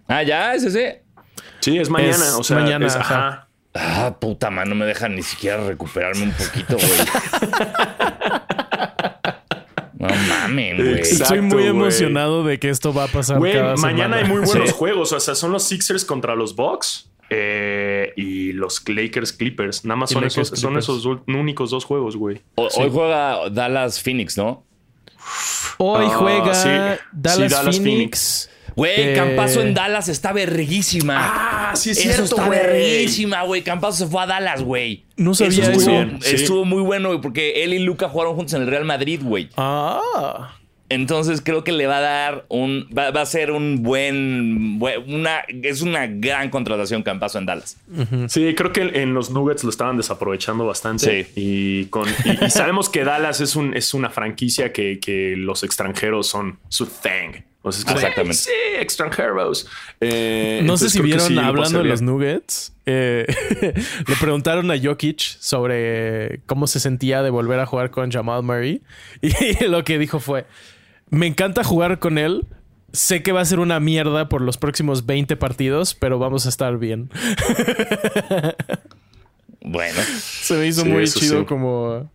[0.08, 1.02] Ah, ya, es ese.
[1.02, 1.03] Sí,
[1.66, 2.12] es mañana.
[2.14, 3.28] Es o sea, mañana, es- ajá.
[3.28, 3.48] ajá.
[3.76, 6.90] Ah, puta man, no me dejan ni siquiera recuperarme un poquito, güey.
[9.98, 11.00] no mamen, güey.
[11.00, 14.16] Estoy muy emocionado de que esto va a pasar Güey, mañana semana.
[14.16, 14.74] hay muy buenos Sí.
[14.76, 15.12] juegos.
[15.12, 19.84] O sea, son los Sixers contra los Bucks eh, y los Lakers Clippers.
[19.84, 22.42] Nada más son, Lakers esos, son esos únicos dos juegos, güey.
[22.56, 24.64] O- Hoy juega Dallas Phoenix, ¿no?
[25.78, 26.68] Hoy Ah, juega sí.
[27.12, 28.50] Dallas, Sí, Dallas Phoenix.
[28.76, 31.70] Güey, Eh, Campazo en Dallas está verguísima.
[31.70, 33.62] Ah, sí eso está verguísima, güey.
[33.62, 35.04] Campazo se fue a Dallas, güey.
[35.16, 35.90] No sabía estuvo, eso.
[35.90, 36.34] bien, sí.
[36.36, 39.48] Estuvo muy bueno, güey, porque él y Luca jugaron juntos en el Real Madrid, güey.
[39.56, 40.56] Ah.
[40.90, 42.88] Entonces creo que le va a dar un.
[42.96, 44.78] Va, va a ser un buen.
[45.08, 47.78] Una, es una gran contratación Campazo en Dallas.
[48.28, 51.24] Sí, creo que en los Nuggets lo estaban desaprovechando bastante.
[51.24, 51.30] Sí.
[51.36, 55.62] Y, con, y, y sabemos que Dallas es, un, es una franquicia que, que los
[55.64, 57.40] extranjeros son su thing.
[57.66, 58.36] O sea, es como, Exactamente.
[58.46, 59.66] "Hey, sí, extranjeros.
[60.00, 62.02] Eh, No sé si vieron sí, hablando de los.
[62.02, 62.74] Nuggets.
[62.84, 63.24] eh,
[64.06, 68.82] le preguntaron a Jokic sobre cómo se sentía de volver a jugar con Jamal Murray.
[69.22, 70.44] Y lo que dijo fue:
[71.08, 72.46] Me encanta jugar con él.
[72.92, 76.50] Sé que va a ser una mierda por los próximos 20 partidos, pero vamos a
[76.50, 77.10] estar bien.
[79.66, 79.98] Bueno.
[80.20, 81.44] Se me hizo Sí, muy chido sí.
[81.46, 82.10] como.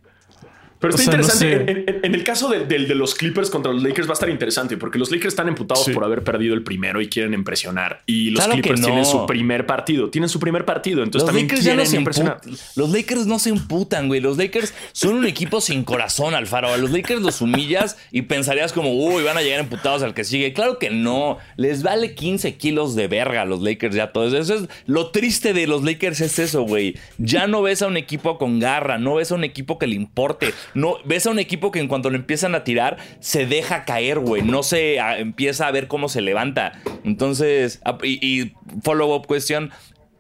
[0.80, 1.66] Pero O está no interesante.
[1.66, 1.72] sé.
[1.72, 4.78] en, en- en el caso de, los Clippers contra los Lakers va a estar interesante
[4.78, 5.92] porque los Lakers están emputados Sí.
[5.92, 8.02] por haber perdido el primero y quieren impresionar.
[8.06, 8.86] Y los Claro Clippers no.
[8.88, 10.10] tienen su primer partido.
[10.10, 11.04] Tienen su primer partido.
[11.04, 12.42] Entonces Los también Lakers ya quieren no se impresionar.
[12.76, 14.22] Los Lakers no se imputan, güey.
[14.22, 16.70] Los Lakers son un equipo sin corazón, Alfaro.
[16.74, 20.24] A los Lakers los humillas y pensarías como, uy, van a llegar emputados al que
[20.24, 20.54] sigue.
[20.54, 21.38] Claro que no.
[21.58, 24.26] Les vale 15 kilos de verga a los Lakers ya todo.
[24.38, 26.96] Eso es lo triste de los Lakers es eso, güey.
[27.18, 29.96] Ya no ves a un equipo con garra, no ves a un equipo que le
[29.96, 30.54] importe.
[30.74, 34.20] No, ves a un equipo que en cuanto le empiezan a tirar, se deja caer,
[34.20, 34.42] güey.
[34.42, 36.74] No se a- empieza a ver cómo se levanta.
[37.04, 38.54] Entonces, a- y, y
[38.84, 39.72] follow-up question.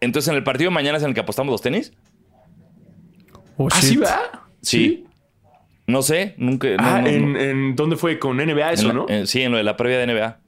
[0.01, 1.93] Entonces, en el partido de mañana es en el que apostamos los tenis.
[3.57, 4.03] Oh, ¿Así shit.
[4.03, 4.47] va?
[4.61, 5.05] Sí.
[5.87, 6.67] No sé, nunca.
[6.69, 7.39] no, Ah, no, en, no.
[7.39, 8.19] en- ¿dónde fue?
[8.19, 9.05] Con NBA eso, En la- ¿no?
[9.09, 10.39] en- sí, en lo de la previa de NBA.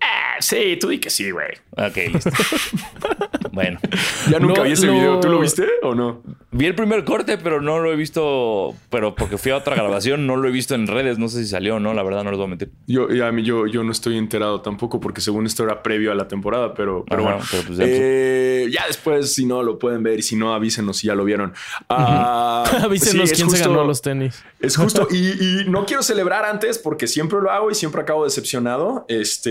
[0.00, 1.48] Ah, sí, tú di que sí, güey.
[1.72, 2.30] Ok, listo.
[3.62, 3.80] bueno.
[4.30, 5.20] Ya nunca Lo- vi ese lo- video.
[5.20, 6.22] ¿Tú lo viste o no?
[6.50, 8.74] Vi el primer corte, pero no lo he visto.
[8.90, 11.18] Pero porque fui a otra grabación, no lo he visto en redes.
[11.18, 12.70] No sé si salió o no, la verdad, no les voy a mentir.
[12.86, 16.28] Yo, ya, yo, yo no estoy enterado tampoco porque según esto era previo a la
[16.28, 17.46] temporada, pero, pero Ajá, bueno.
[17.50, 20.98] pero pues ya- Eh, ya después, si no, lo pueden ver y si no, avísenos
[20.98, 21.52] si ya lo vieron.
[21.88, 24.42] Ah, Avísenos sí, quién se ganó los tenis.
[24.60, 25.06] Es justo.
[25.18, 29.06] Y, y no quiero celebrar antes porque siempre lo hago y siempre acabo decepcionado.
[29.08, 29.50] Este,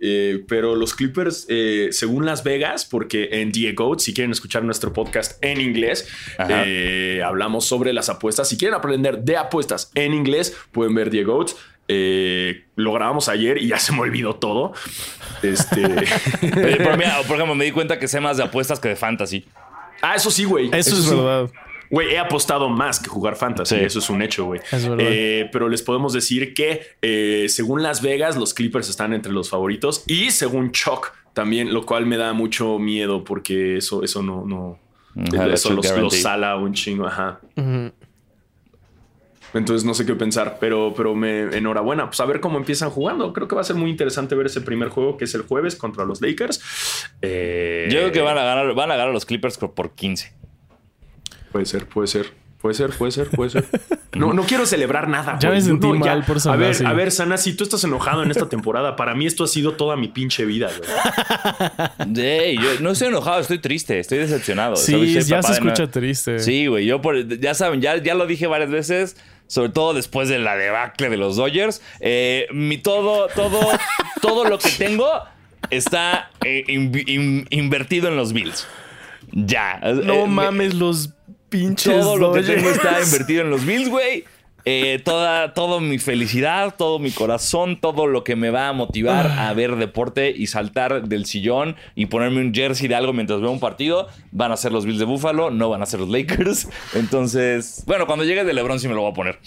[0.00, 4.92] eh, pero los Clippers, eh, según Las Vegas, porque en Diego, si quieren escuchar nuestro
[4.92, 6.08] podcast en inglés,
[6.48, 8.48] eh, hablamos sobre las apuestas.
[8.48, 11.44] Si quieren aprender de apuestas en inglés, pueden ver Diego.
[11.90, 14.72] Eh, lo grabamos ayer y ya se me olvidó todo.
[15.42, 15.80] Este,
[16.40, 18.96] Pero, pero mira, por ejemplo, me di cuenta que sé más de apuestas que de
[18.96, 19.46] fantasy.
[20.02, 20.66] ah, eso sí, güey.
[20.72, 21.14] Eso, es sí.
[21.14, 21.50] verdad.
[21.90, 23.76] Güey, he apostado más que jugar fantasy.
[23.76, 23.82] Sí.
[23.82, 24.60] Eso es un hecho, güey.
[24.98, 29.48] Eh, pero les podemos decir que eh, según Las Vegas, los Clippers están entre los
[29.48, 34.44] favoritos y según Chuck también, lo cual me da mucho miedo porque eso, eso no,
[34.44, 34.78] no.
[35.32, 35.86] Ajá, la eso los,
[36.20, 37.06] sala un chingo.
[37.06, 37.40] Ajá.
[39.54, 42.06] Entonces no sé qué pensar, pero, pero me enhorabuena.
[42.06, 43.32] Pues a ver cómo empiezan jugando.
[43.32, 45.74] Creo que va a ser muy interesante ver ese primer juego que es el jueves
[45.76, 46.60] contra los Lakers.
[47.22, 50.32] Eh, Yo creo que van a ganar, van a ganar los Clippers por- por 15.
[51.52, 52.32] Puede ser, puede ser.
[52.60, 53.64] Puede ser, puede ser, puede ser.
[54.14, 55.38] No, no quiero celebrar nada.
[55.40, 55.60] Ya güey.
[55.60, 56.82] me sentí No, mal por A Sanasi.
[56.82, 58.96] ver, a ver, Sanasi, tú estás enojado en esta temporada.
[58.96, 62.56] Para mí esto ha sido toda mi pinche vida, güey.
[62.56, 64.76] Yo no estoy enojado, estoy triste, estoy decepcionado.
[64.76, 66.38] Sí, ya se escucha triste.
[66.40, 70.28] Sí, güey, yo por, ya saben, ya, ya lo dije varias veces, sobre todo después
[70.28, 71.80] de la debacle de los Dodgers.
[72.00, 73.60] Eh, mi todo, todo,
[74.20, 75.08] todo lo que tengo
[75.70, 78.66] está eh, inv- in- invertido en los Bills.
[79.32, 79.78] Ya.
[79.80, 81.10] No Eh, me- mames, los
[81.48, 82.00] pinches.
[82.00, 84.24] todo lo que tengo está invertido en los Bills, güey.
[84.70, 89.26] Eh, toda, toda mi felicidad, todo mi corazón, todo lo que me va a motivar
[89.26, 93.50] a ver deporte y saltar del sillón y ponerme un jersey de algo mientras veo
[93.50, 96.68] un partido, van a ser los Bills de Buffalo, no van a ser los Lakers.
[96.94, 99.38] Entonces, bueno, cuando llegue de LeBron sí me lo voy a poner.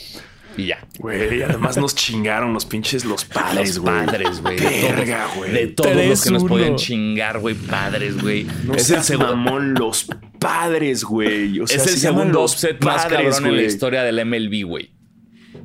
[0.58, 0.86] Y ya.
[1.00, 4.06] Güey, además nos chingaron los pinches los padres, Los güey.
[4.06, 4.58] padres, güey.
[4.60, 5.52] De Verga, todos- güey.
[5.54, 6.48] De todos los que nos 3-1.
[6.48, 7.56] podían chingar, güey.
[7.56, 8.46] Padres, güey.
[8.66, 9.36] No es el segundo.
[9.36, 10.08] mamón, los
[10.40, 11.60] padres, güey.
[11.60, 14.66] O sea, Es el se segundo los upset más cabrón en la historia del MLB,
[14.68, 14.92] güey.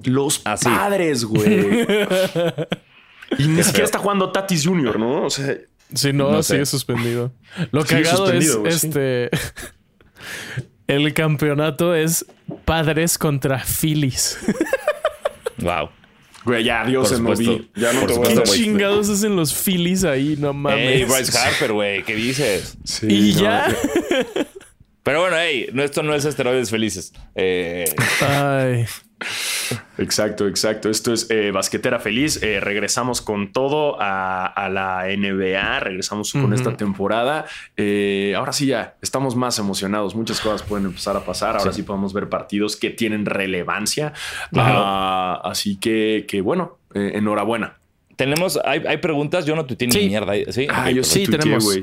[0.04, 0.66] Los Así.
[0.66, 1.84] padres, güey.
[3.38, 5.24] y ni siquiera está jugando Tatis Jr., ¿no?
[5.24, 5.56] O sea,
[5.94, 6.54] Sí, no, No sé.
[6.54, 7.32] sigue suspendido.
[7.70, 8.90] Lo Sigue cagado es suspendido, güey, sí.
[10.86, 12.24] El campeonato es
[12.64, 14.38] Padres contra Phillies.
[15.58, 15.88] Wow.
[16.44, 17.06] güey, ya, Por MLB.
[17.06, 17.60] supuesto.
[17.74, 20.36] Ya no te voy a ¿Qué chingados hacen los Phillies ahí?
[20.38, 20.78] No mames.
[20.78, 22.02] Ey, Bryce Harper, güey.
[22.04, 22.76] ¿Qué dices?
[22.84, 23.76] Sí, y no, ya.
[25.02, 27.12] Pero bueno, hey, no, esto no es esteroides felices.
[27.34, 27.84] Eh,
[28.20, 28.86] Ay.
[29.98, 30.90] Exacto, exacto.
[30.90, 32.42] Esto es eh, Basquetera Feliz.
[32.42, 35.80] Eh, regresamos con todo a, a la NBA.
[35.80, 37.46] Regresamos con esta temporada.
[37.76, 40.14] Eh, ahora sí ya estamos más emocionados.
[40.14, 41.56] Muchas cosas pueden empezar a pasar.
[41.56, 44.12] Ahora sí, podemos ver partidos que tienen relevancia.
[44.54, 47.78] Ah, así que, que bueno, eh, enhorabuena.
[48.16, 49.46] tenemos, hay, hay preguntas.
[49.46, 50.06] Yo no tuiteé ni Sí.
[50.08, 50.34] mierda.
[50.50, 50.66] ¿Sí?
[50.70, 51.04] Ah, yo perfecto.
[51.04, 51.72] Sí, tenemos.
[51.72, 51.82] sí.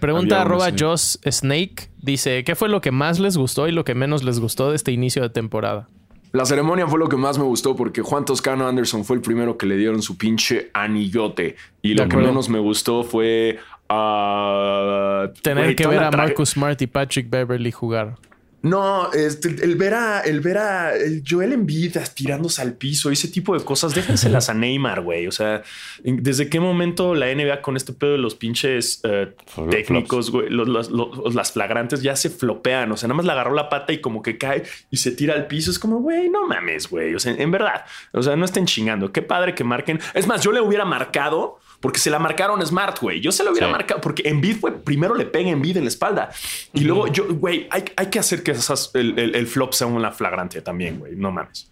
[0.00, 0.76] Pregunta arroba sí.
[0.78, 1.88] Joss Snake.
[1.98, 4.76] Dice, ¿qué fue lo que más les gustó y lo que menos les gustó de
[4.76, 5.88] este inicio de temporada?
[6.34, 9.56] La ceremonia fue lo que más me gustó porque Juan Toscano Anderson fue el primero
[9.56, 11.54] que le dieron su pinche anillote.
[11.80, 13.60] Y lo que menos me gustó fue.
[13.88, 18.16] ah, Tener que ver a Marcus Smart y Patrick Beverly jugar.
[18.64, 23.28] No, este, el ver a el ver a el Joel Embiid tirándose al piso, ese
[23.28, 25.26] tipo de cosas, déjenselas a Neymar, güey.
[25.26, 25.62] O sea,
[26.02, 29.34] ¿en- ¿desde qué momento la NBA con este pedo de los pinches eh,
[29.70, 32.90] técnicos, güey, los- los- los- las flagrantes ya se flopean?
[32.90, 35.34] O sea, nada más le agarró la pata y como que cae y se tira
[35.34, 35.70] al piso.
[35.70, 37.14] Es como, güey, no mames, güey.
[37.14, 39.12] O sea, en verdad, o sea, no estén chingando.
[39.12, 40.00] Qué padre que marquen.
[40.14, 43.20] Es más, yo le hubiera marcado porque se la marcaron Smart, güey.
[43.20, 43.72] Yo se lo hubiera Sí.
[43.72, 46.30] marcado porque Embiid fue primero le pega Embiid en la espalda
[46.72, 49.86] y luego yo, güey, hay, hay que hacer que esas, el, el- el flop sea
[49.86, 51.14] una flagrante también, güey.
[51.14, 51.70] No mames.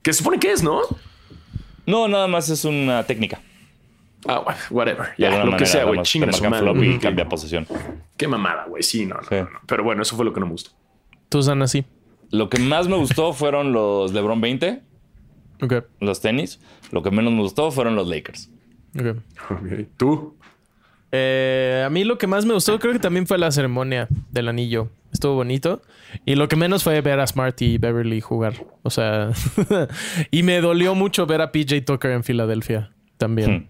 [0.00, 0.80] Que se supone que es, ¿no?
[1.84, 3.42] No, nada más es una técnica.
[4.26, 5.08] Ah, bueno, whatever.
[5.18, 6.00] Ya, lo que sea, güey.
[6.00, 6.62] Chinga su madre.
[6.62, 7.66] flop y cambia posesión.
[8.16, 8.82] Qué mamada, güey.
[8.82, 9.34] Sí, no, no, Sí.
[9.34, 9.60] no, no.
[9.66, 10.70] Pero bueno, eso fue lo que no me gustó.
[11.28, 11.84] Tú, San, así.
[12.30, 14.80] Lo que más me gustó fueron los LeBron 20,
[15.62, 15.74] Ok.
[16.00, 16.58] los tenis.
[16.90, 18.48] Lo que menos me gustó fueron los Lakers.
[18.98, 19.16] Ok.
[19.50, 19.88] Ok.
[19.96, 20.36] ¿Tú?
[21.12, 24.48] Eh, a mí lo que más me gustó creo que también fue la ceremonia del
[24.48, 24.90] anillo.
[25.12, 25.82] Estuvo bonito.
[26.24, 28.66] Y lo que menos fue ver a Smart y Beverly jugar.
[28.82, 29.30] O sea,
[30.30, 33.50] y me dolió mucho ver a PJ Tucker en Filadelfia también.
[33.50, 33.68] Hmm.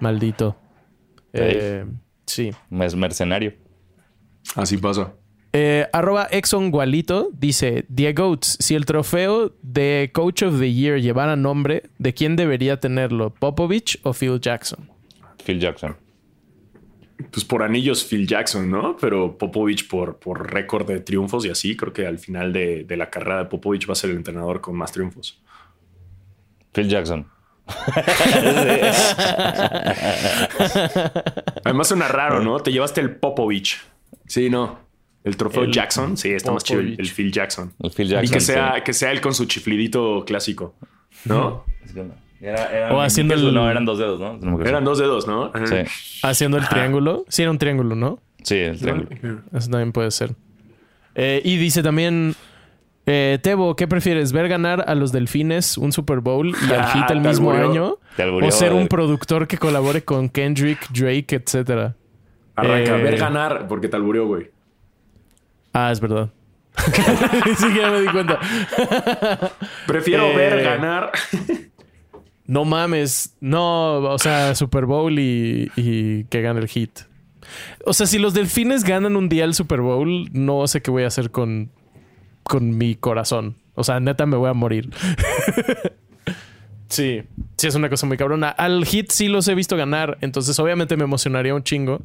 [0.00, 0.56] Maldito.
[1.32, 1.86] Eh,
[2.26, 2.50] sí.
[2.80, 3.54] Es mercenario.
[4.56, 5.14] Así pasa.
[5.56, 11.36] Eh, arroba Exxon Gualito dice: Diego, si el trofeo de Coach of the Year llevara
[11.36, 13.30] nombre, ¿de quién debería tenerlo?
[13.30, 14.90] ¿Popovich o Phil Jackson?
[15.44, 15.96] Phil Jackson.
[17.30, 18.96] Pues por anillos Phil Jackson, ¿no?
[18.96, 22.96] Pero Popovich por, por récord de triunfos y así, creo que al final de, de
[22.96, 25.40] la carrera de Popovich va a ser el entrenador con más triunfos.
[26.72, 27.28] Phil Jackson.
[31.64, 32.58] Además suena raro, ¿no?
[32.58, 33.80] Te llevaste el Popovich.
[34.26, 34.83] Sí, no.
[35.24, 36.16] El trofeo El Jackson.
[36.16, 37.72] Sí, está más chido el, el Phil Jackson.
[37.82, 38.80] El Phil Y que sea, sí.
[38.84, 40.74] que sea él con su chiflidito clásico,
[41.24, 41.64] ¿no?
[42.40, 44.62] Era- era- O haciendo el- No, eran dos dedos, ¿no?
[44.64, 45.50] Eran dos dedos, ¿no?
[45.66, 45.76] Sí,
[46.22, 47.24] Haciendo el triángulo.
[47.28, 48.20] Sí, era un triángulo, ¿no?
[48.42, 49.08] sí, el triángulo.
[49.54, 50.34] Eso también puede ser.
[51.14, 52.34] Eh, y dice también.
[53.06, 54.32] eh, Tebo, ¿qué prefieres?
[54.32, 57.50] ¿Ver ganar a los delfines un Super Bowl y al Ah, Hit el te mismo
[57.50, 57.70] alburió.
[57.70, 57.98] año?
[58.18, 61.96] Alburió, ¿O ser un productor que colabore con Kendrick, Drake, etcétera?
[62.56, 64.50] Arranca, Eh, ver ganar porque te alburió, güey.
[65.74, 66.30] Ah, es verdad.
[67.46, 68.40] Ni siquiera me di cuenta.
[69.86, 71.12] Prefiero Eh, ver ganar.
[72.46, 73.36] No mames.
[73.40, 77.00] No, o sea, Super Bowl y, y que gane el hit.
[77.84, 81.02] O sea, si los delfines ganan un día el Super Bowl, no sé qué voy
[81.04, 81.70] a hacer con,
[82.42, 83.56] con mi corazón.
[83.74, 84.90] O sea, neta me voy a morir.
[86.88, 87.22] sí,
[87.56, 88.48] sí es una cosa muy cabrona.
[88.50, 92.02] Al hit sí los he visto ganar, entonces obviamente me emocionaría un chingo.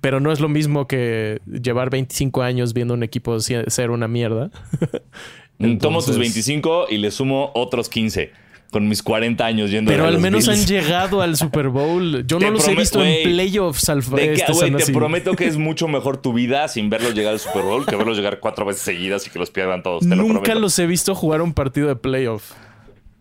[0.00, 4.50] Pero no es lo mismo que llevar 25 años viendo un equipo ser una mierda.
[5.58, 8.32] Tomo tus Entonces- 25 y le sumo otros 15.
[8.70, 10.60] Con mis 40 años yendo Pero a al los menos Bills.
[10.60, 12.24] han llegado al Super Bowl.
[12.24, 15.56] Yo no los he visto en playoffs al De que, este, te prometo que es
[15.58, 18.82] mucho mejor tu vida sin verlos llegar al Super Bowl que verlos llegar cuatro veces
[18.82, 20.08] seguidas y que los pierdan todos.
[20.08, 22.52] Te Nunca los he visto jugar un partido de playoff.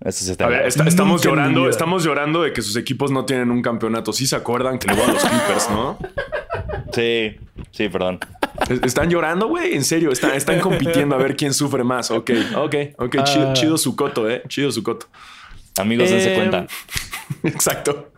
[0.05, 3.25] Eso sí está A ver, está- estamos llorando, estamos llorando de que sus equipos no
[3.25, 4.13] tienen un campeonato.
[4.13, 5.97] Sí se acuerdan que le van a los Clippers, ¿no?
[6.93, 7.35] Sí,
[7.71, 8.19] sí, perdón.
[8.69, 9.73] Es- ¿Están llorando, güey?
[9.75, 12.11] En serio, están, están compitiendo a ver quién sufre más.
[12.11, 13.23] Ok, ok, ok.
[13.23, 13.53] Chido, Ah.
[13.53, 14.41] chido su coto, ¿eh?
[14.47, 15.07] Chido su coto.
[15.77, 16.67] Amigos, dense Eh, cuenta.
[17.43, 18.11] Exacto.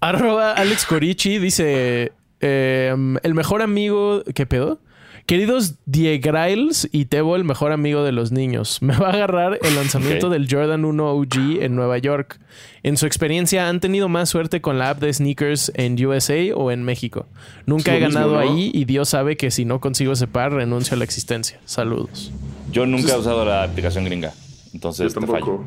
[0.00, 4.22] Arroba Alex Corichi dice: eh, El mejor amigo.
[4.34, 4.80] ¿Qué pedo?
[5.26, 9.74] Queridos Diegrails y Tebo, el mejor amigo de los niños, me va a agarrar el
[9.76, 12.40] lanzamiento del Jordan 1 OG en Nueva York.
[12.82, 16.70] En su experiencia, ¿han tenido más suerte con la app de sneakers en USA o
[16.70, 17.26] en México?
[17.66, 18.40] Nunca he mismo, ganado ¿no?
[18.40, 21.60] ahí y Dios sabe que si no consigo ese par, renuncio a la existencia.
[21.64, 22.32] Saludos.
[22.72, 24.32] Yo nunca he usado la aplicación gringa.
[24.32, 25.64] Yo Entonces te fallo.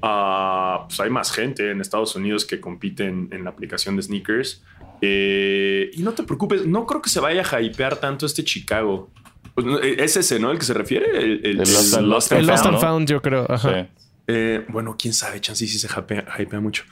[0.00, 4.62] Pues hay más gente en Estados Unidos que compiten en la aplicación de sneakers.
[5.02, 9.10] Eh, y no te preocupes, no creo que se vaya a hypear tanto este Chicago.
[9.54, 10.50] Pues, no, Es ese, ¿no?
[10.52, 11.18] El que se refiere.
[11.22, 12.88] El, el- Lost and- el Lost El Lost Found, and ¿no?
[12.88, 13.46] Found, yo creo.
[13.48, 13.68] Ajá.
[13.84, 13.88] Sí.
[14.28, 16.84] Eh, bueno, quién sabe, chance sí se hypea, hypea mucho.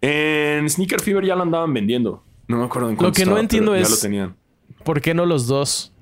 [0.00, 2.22] En Sneaker Fever ya lo andaban vendiendo.
[2.48, 4.36] No me acuerdo en cuánto que no entiendo es- Ya lo tenían.
[4.84, 5.92] ¿Por qué no los dos?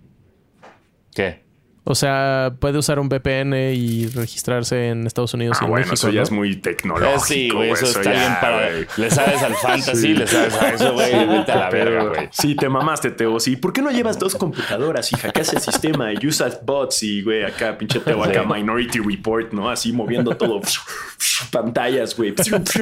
[1.15, 1.43] ¿Qué?
[1.91, 5.87] O sea, puede usar un VPN y registrarse en Estados Unidos y Ah, en bueno,
[5.87, 5.95] México.
[5.95, 6.23] eso ya ¿no?
[6.23, 7.17] es muy tecnológico.
[7.17, 8.71] Eh, sí, güey, eso está ya, bien para.
[8.97, 10.15] Le sabes al fantasy, Sí.
[10.15, 11.11] le sabes a eso, güey.
[11.27, 12.29] Vete a la Pero, verga, güey.
[12.31, 13.41] Sí, te mamaste, Teo.
[13.41, 17.23] Sí, ¿por qué no llevas dos computadoras y hackeas el sistema y usas bots y,
[17.23, 18.53] güey, acá, pinche Teo, acá, Sí.
[18.55, 19.69] Minority Report, ¿no?
[19.69, 20.61] Así moviendo todo.
[21.51, 22.35] Pantallas, güey.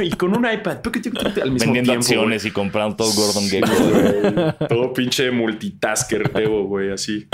[0.03, 0.79] Y con un iPad.
[1.43, 4.69] Al mismo Vendiendo tiempo, acciones y comprando todo Gordon güey.
[4.69, 7.27] Todo pinche multitasker, Teo, güey, así.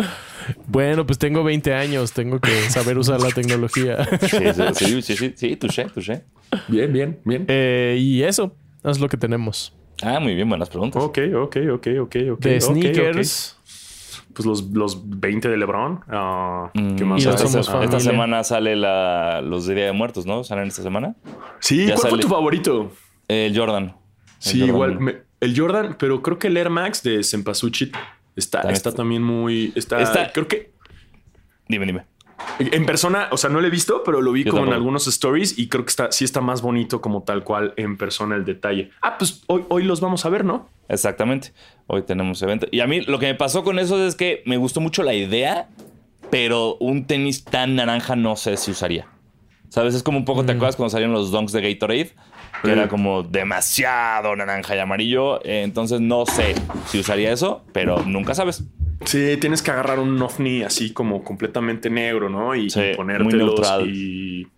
[0.67, 4.05] Bueno, pues tengo 20 años, tengo que saber usar la tecnología.
[4.21, 6.25] Sí, sí, sí, sí, sí, sí, touché, touché.
[6.69, 7.45] Bien, bien, bien.
[7.49, 9.75] Eh, y eso es lo que tenemos.
[10.03, 11.03] Ah, muy bien, buenas preguntas.
[11.03, 12.41] Ok, ok, ok, ok, ok.
[12.41, 13.59] De sneakers.
[14.35, 16.01] Pues los, los 20 de LeBron.
[16.09, 17.25] ah, ¿Qué Mm, más?
[17.25, 20.43] Y esta, semana sale la, los de Día de Muertos, ¿no?
[20.43, 21.15] ¿Salen esta semana?
[21.61, 22.93] Sí, Ya ¿cuál fue tu favorito?
[23.29, 23.85] El Jordan.
[23.85, 23.95] El
[24.41, 24.75] Sí, Jordan.
[24.75, 25.01] igual.
[25.01, 27.95] me- el Jordan, pero creo que el Air Max de Sempasuchit
[28.37, 29.73] está, También está también muy.
[29.75, 30.73] Está, Está- Creo que
[31.69, 32.05] Dime, dime.
[32.59, 35.07] en persona, o sea, no lo he visto, pero lo vi Yo como en algunos
[35.07, 38.45] stories y creo que está, sí está más bonito como tal cual en persona el
[38.45, 38.91] detalle.
[39.01, 40.69] Ah, pues hoy, hoy los vamos a ver, ¿no?
[40.89, 41.53] Exactamente.
[41.87, 42.67] Hoy tenemos evento.
[42.71, 45.15] Y a mí lo que me pasó con eso es que me gustó mucho la
[45.15, 45.69] idea,
[46.31, 49.07] pero un tenis tan naranja no sé si usaría.
[49.71, 49.95] ¿Sabes?
[49.95, 52.13] Es como un poco, ¿te acuerdas cuando salieron los donks de Gatorade?
[52.65, 55.45] Que era como demasiado naranja y amarillo.
[55.45, 56.55] Eh, Entonces no sé
[56.89, 58.65] si usaría eso, pero nunca sabes.
[59.05, 62.55] Sí, tienes que agarrar un ovni así como completamente negro, ¿no?
[62.55, 63.89] Y, Sí, y muy ponértelos neutral.
[63.91, 64.49] y...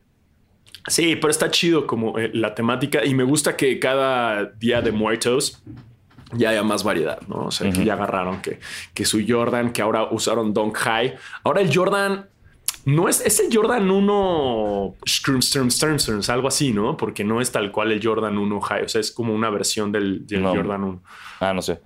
[0.88, 4.92] Sí, pero está chido como eh, la temática y me gusta que cada día de
[4.92, 5.60] muertos
[6.32, 7.46] ya haya más variedad, ¿no?
[7.46, 8.60] O sea, que ya agarraron que,
[8.94, 11.14] que su Jordan, que ahora usaron Dunk High.
[11.42, 12.26] Ahora el Jordan
[12.86, 16.96] no es, es el Jordan 1 Sturm, Sturm, Sturm, Sturm, algo así, ¿no?
[16.96, 19.92] Porque no es tal cual el Jordan 1 High, o sea, es como una versión
[19.92, 20.54] del, del No.
[20.54, 21.02] Jordan 1.
[21.40, 21.80] Ah, no sé.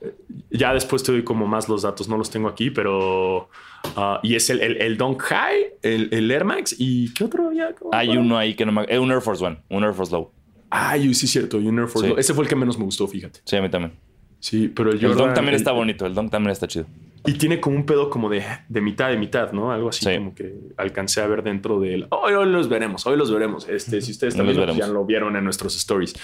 [0.51, 3.49] Ya después te doy como más los datos, no los tengo aquí, pero...
[3.97, 7.47] ah, y es el, el, el Dunk High, el, el Air Max y ¿qué otro
[7.49, 7.75] había?
[7.75, 8.85] ¿Cómo Hay uno ahí que no me...
[8.89, 9.59] eh, un Air Force One.
[9.71, 10.31] Un Air Force Low.
[10.69, 12.11] Ay, sí, es cierto, un Air Force Sí.
[12.11, 12.19] Low.
[12.21, 13.41] Ese fue el que menos me gustó, fíjate.
[13.45, 13.93] Sí, a mí también.
[14.39, 15.19] Sí, pero el El Jordan...
[15.25, 16.07] donk también el- está bonito.
[16.07, 16.87] El donk también está chido.
[17.27, 19.73] Y tiene como un pedo como de, de mitad de mitad, ¿no?
[19.73, 20.17] Algo así Sí.
[20.17, 22.07] como que alcancé a ver dentro del...
[22.11, 23.69] Hoy, hoy los veremos, hoy los veremos.
[23.69, 26.15] Este, si ustedes también los ya lo vieron en nuestros stories.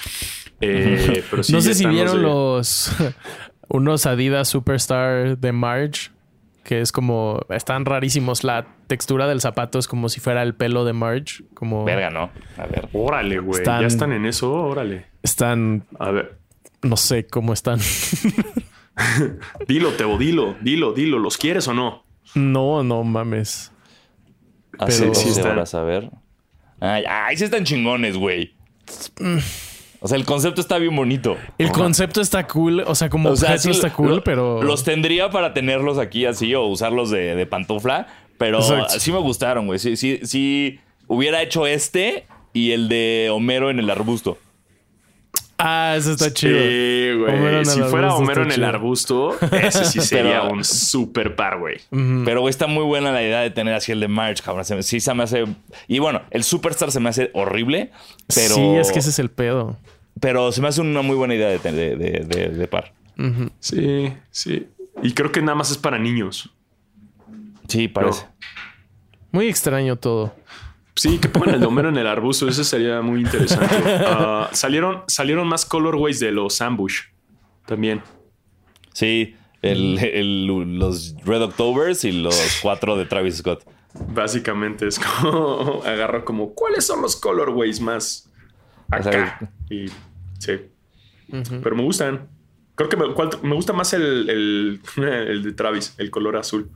[0.61, 2.91] Eh, pero sí, no sé si vieron de- los
[3.69, 6.11] unos Adidas Superstar de Marge,
[6.65, 8.43] que es como están rarísimos.
[8.43, 12.31] La textura del zapato es como si fuera el pelo de Marge, como Verga, ¿no?
[12.57, 12.89] A ver.
[12.95, 13.59] Órale, güey.
[13.61, 15.07] Están- Ya están en eso, órale.
[15.23, 16.39] están, A ver,
[16.83, 17.79] no sé cómo están.
[19.69, 21.19] dilo, Tebo, dilo, dilo, dilo.
[21.19, 22.05] ¿Los quieres o no?
[22.35, 23.73] no, no mames.
[24.79, 26.11] Hace Pero- 12 Sí horas, a ver.
[26.81, 28.55] Ay, ay, sí están chingones, güey.
[30.01, 31.37] O sea, el concepto está bien bonito.
[31.59, 34.63] El concepto está cool, o sea, como O sea, objeto sí, está cool, lo- pero
[34.63, 38.07] Los tendría para tenerlos aquí así o usarlos de, de pantufla.
[38.39, 39.01] Pero Exacto.
[39.01, 39.79] sí me gustaron, güey.
[39.79, 40.79] Sí, sí, sí.
[41.07, 44.37] Hubiera hecho este y el de Homero en el arbusto.
[45.59, 46.59] Ah, eso está chido.
[46.59, 47.65] Sí, güey.
[47.65, 51.77] Si fuera Homero en el arbusto, ese sí sería Pero- un super par, güey.
[52.25, 54.65] Pero güey, está muy buena la idea de tener así el de March, cabrón.
[54.65, 55.45] Se me- Sí se me hace...
[55.89, 57.91] Y bueno, el Superstar se me hace horrible,
[58.35, 58.55] pero...
[58.55, 59.77] Sí, es que ese es el pedo.
[60.21, 62.93] Pero se me hace una muy buena idea de, de, de- de- de par.
[63.61, 64.67] Sí, sí.
[65.03, 66.51] Y creo que nada más es para niños.
[67.69, 68.25] Sí, parece.
[69.33, 70.35] Muy extraño todo.
[70.97, 73.67] Sí, que pongan el de Homero en el arbusto, eso sería muy interesante.
[74.07, 77.01] Ah, salieron, salieron más colorways de los ambush
[77.67, 78.03] también.
[78.95, 80.47] Sí, el, el-
[80.79, 83.63] los Red Octobers y los cuatro de Travis Scott.
[84.09, 88.31] Básicamente es como agarro como cuáles son los colorways más
[88.91, 89.51] acá.
[89.71, 89.87] Y
[90.39, 90.53] sí.
[91.63, 92.29] Pero me gustan.
[92.75, 96.71] Creo que me, gusta más el, el, el de Travis, el color azul.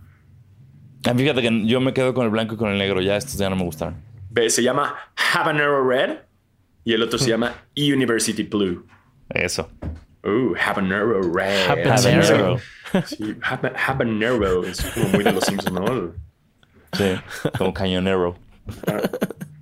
[1.07, 3.01] Ah, Fíjate que yo me quedo con el blanco y con el negro.
[3.01, 3.97] Ya estos ya no me gustaron.
[4.49, 4.95] Se llama
[5.35, 6.19] Habanero Red
[6.85, 8.87] y el otro se llama University Blue.
[9.29, 9.71] Eso.
[10.23, 11.67] Uh, habanero red.
[11.69, 12.59] Habanero.
[13.07, 14.65] Sí, haba- habanero.
[14.65, 16.13] Es como muy de los Simpsons, ¿no?
[16.93, 17.15] Sí,
[17.57, 18.37] como cañonero.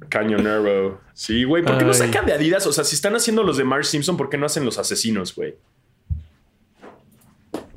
[0.09, 1.01] Cañonero.
[1.13, 1.63] Sí, güey.
[1.63, 2.67] ¿Por qué no sacan de Adidas?
[2.67, 5.35] O sea, si están haciendo los de Marge Simpson, ¿por qué no hacen los asesinos,
[5.35, 5.55] güey?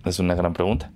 [0.06, 0.92] Es una gran pregunta.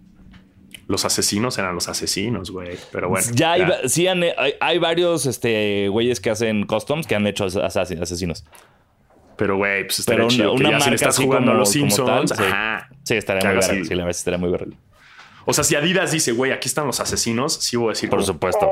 [0.87, 2.77] Los asesinos eran los asesinos, güey.
[2.91, 3.25] Pero bueno.
[3.33, 7.45] ya hay, sí han- hay, hay varios este, güeyes que hacen customs que han hecho
[7.45, 8.45] as- as- asesinos.
[9.37, 11.55] Pero, güey, pues estaría Pero una, chido que una ya si le estás jugando como,
[11.55, 12.31] a los Simpsons.
[12.31, 12.89] tal, ajá.
[13.03, 13.85] Sí, estaría Que muy así.
[13.85, 14.55] Sí, la estaría muy.
[15.47, 18.09] O sea, si Adidas dice, güey, aquí están los asesinos, sí voy a decir.
[18.09, 18.71] Por como, supuesto.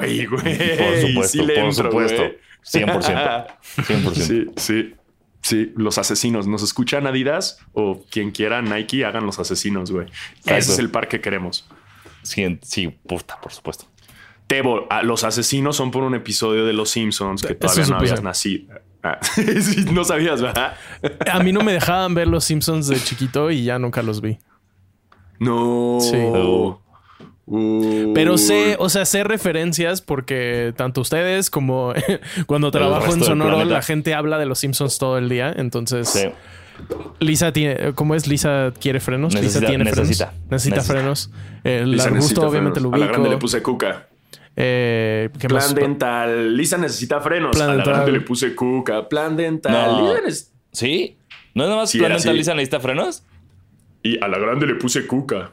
[0.00, 0.42] ¡Ay, güey!
[0.76, 2.22] Por supuesto, sí por entro, supuesto.
[2.22, 2.38] güey.
[2.62, 3.46] 100%.
[3.76, 4.14] 100%.
[4.14, 4.94] Sí, sí.
[5.42, 6.46] Sí, los asesinos.
[6.46, 7.58] ¿Nos escuchan Adidas?
[7.72, 10.06] O quien quiera, Nike, hagan los asesinos, güey.
[10.44, 11.66] Ese es el par que queremos.
[12.22, 13.86] Sí, sí, puta, por supuesto.
[14.46, 17.96] Tebo, ah, los asesinos son por un episodio de Los Simpsons que Eso todavía no
[17.96, 18.74] habías nacido.
[19.02, 19.18] Ah,
[19.92, 20.74] no sabías, ¿verdad?
[21.30, 24.38] A mí no me dejaban ver los Simpsons de chiquito y ya nunca los vi.
[25.38, 25.98] No.
[26.00, 26.16] Sí.
[27.52, 28.12] Uy.
[28.14, 31.92] Pero sé, o sea, sé referencias porque tanto ustedes como
[32.46, 35.52] cuando trabajo en Sonoro, la gente habla de los Simpsons todo el día.
[35.56, 36.28] Entonces, Sí.
[37.18, 38.26] Lisa tiene, ¿cómo es?
[38.26, 39.34] Lisa quiere frenos.
[39.34, 40.26] Necesita- Lisa tiene necesita.
[40.28, 40.50] frenos.
[40.50, 40.82] Necesita, Necesita.
[40.94, 41.30] frenos.
[41.64, 42.90] El Lisa arbusto, necesita obviamente, frenos.
[42.92, 43.12] lo A la ubico.
[43.20, 44.06] grande le puse cuca.
[44.56, 45.74] Eh, ¿qué Plan más?
[45.74, 46.56] dental.
[46.56, 47.50] Lisa necesita frenos.
[47.56, 47.94] Plan a la dental.
[47.94, 49.08] grande le puse cuca.
[49.08, 49.72] Plan dental.
[49.72, 50.00] No.
[50.14, 51.16] Lisa neces- ¿Sí?
[51.54, 52.38] ¿No es nada más Sí, plan dental así.
[52.38, 53.24] Lisa necesita frenos?
[54.02, 55.52] Y a la grande le puse cuca.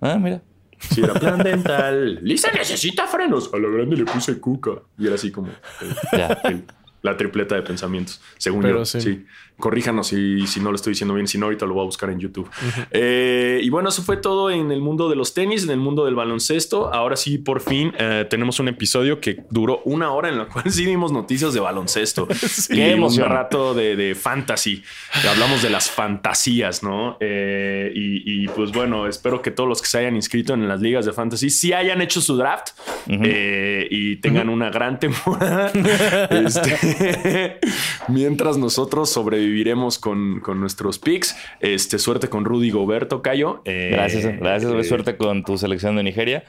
[0.00, 0.42] Ah, mira.
[0.80, 2.18] Sí, era plan dental.
[2.22, 3.50] Lisa necesita frenos.
[3.52, 4.70] A la grande le puse cuca.
[4.98, 6.26] Y era así como el- Ya.
[6.44, 6.64] el-
[7.02, 8.20] la tripleta de pensamientos.
[8.38, 8.84] Según Pero yo.
[8.84, 9.00] sí.
[9.00, 9.24] Sí.
[9.58, 11.26] Corríjanos si, si no lo estoy diciendo bien.
[11.26, 12.48] Si no, ahorita lo voy a buscar en YouTube.
[12.92, 16.04] Eh, y bueno, eso fue todo en el mundo de los tenis, en el mundo
[16.04, 16.94] del baloncesto.
[16.94, 20.64] Ahora sí, por fin, eh, tenemos un episodio que duró una hora en la cual
[20.70, 22.28] sí dimos noticias de baloncesto.
[22.70, 23.26] y Qué emoción.
[23.26, 24.84] un rato de, de fantasy.
[25.20, 27.16] Que hablamos de las fantasías, ¿no?
[27.18, 30.80] Eh, y, y, pues bueno, espero que todos los que se hayan inscrito en las
[30.80, 32.68] ligas de fantasy sí hayan hecho su draft
[33.08, 35.72] eh, y tengan una gran temporada.
[36.30, 36.87] Este,
[38.08, 41.36] mientras nosotros sobreviviremos con, con nuestros picks.
[41.60, 43.62] Este, suerte con Rudy Goberto, Cayo.
[43.64, 44.72] Eh, Gracias, gracias.
[44.72, 46.44] eh, Suerte con tu selección de Nigeria.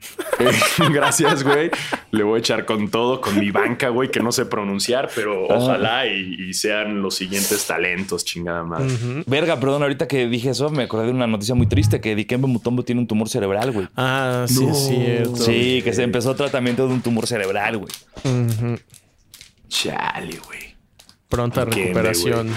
[0.38, 0.50] eh,
[0.94, 1.70] gracias, güey.
[2.10, 5.46] Le voy a echar con todo, con mi banca, güey, que no sé pronunciar, pero
[5.46, 8.88] ojalá y, y sean los siguientes talentos, chingada madre.
[9.26, 12.46] Verga, perdón, ahorita que dije eso, me acordé de una noticia muy triste que Dikembe
[12.48, 13.88] Mutombo tiene un tumor cerebral, güey.
[13.94, 14.72] Ah, sí, No.
[14.72, 15.36] es cierto.
[15.36, 17.92] Sí, que se empezó tratamiento de un tumor cerebral, güey.
[19.70, 20.74] Chale, güey.
[21.28, 22.54] Pronta Dikembe, recuperación.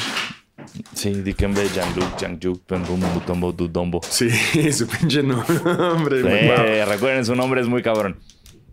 [0.94, 4.02] Sí, Dikembe, Jean-Luc, Jean-Juk, Pembum, Mutombo, Dudombo.
[4.10, 4.30] Sí,
[4.74, 6.34] su pinche nombre, güey.
[6.50, 6.92] Eh, Wow.
[6.94, 8.20] Recuerden, su nombre es muy cabrón.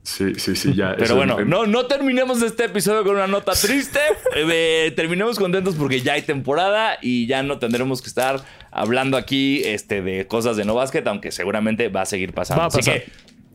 [0.02, 0.94] Sí, sí, sí, ya.
[0.96, 4.00] Pero bueno, em- no, no terminemos este episodio con una nota triste.
[4.36, 9.60] Eh, terminemos contentos porque ya hay temporada y ya no tendremos que estar hablando aquí
[9.64, 12.60] este, de cosas de no básquet, aunque seguramente va a seguir pasando.
[12.60, 13.02] Va a Así pasar.
[13.02, 13.10] que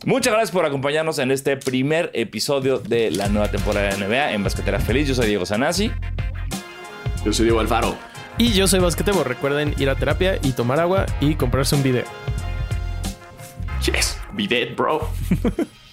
[0.06, 4.44] muchas gracias por acompañarnos en este primer episodio de la nueva temporada de NBA en
[4.44, 5.08] Basquetera Feliz.
[5.08, 5.92] Yo soy Diego Sanasi.
[7.26, 7.98] Yo soy Diego Alfaro.
[8.38, 9.24] Y yo soy Basquetebo.
[9.24, 12.06] Recuerden ir a terapia y tomar agua y comprarse un video.
[13.86, 15.10] Yes, be dead, bro.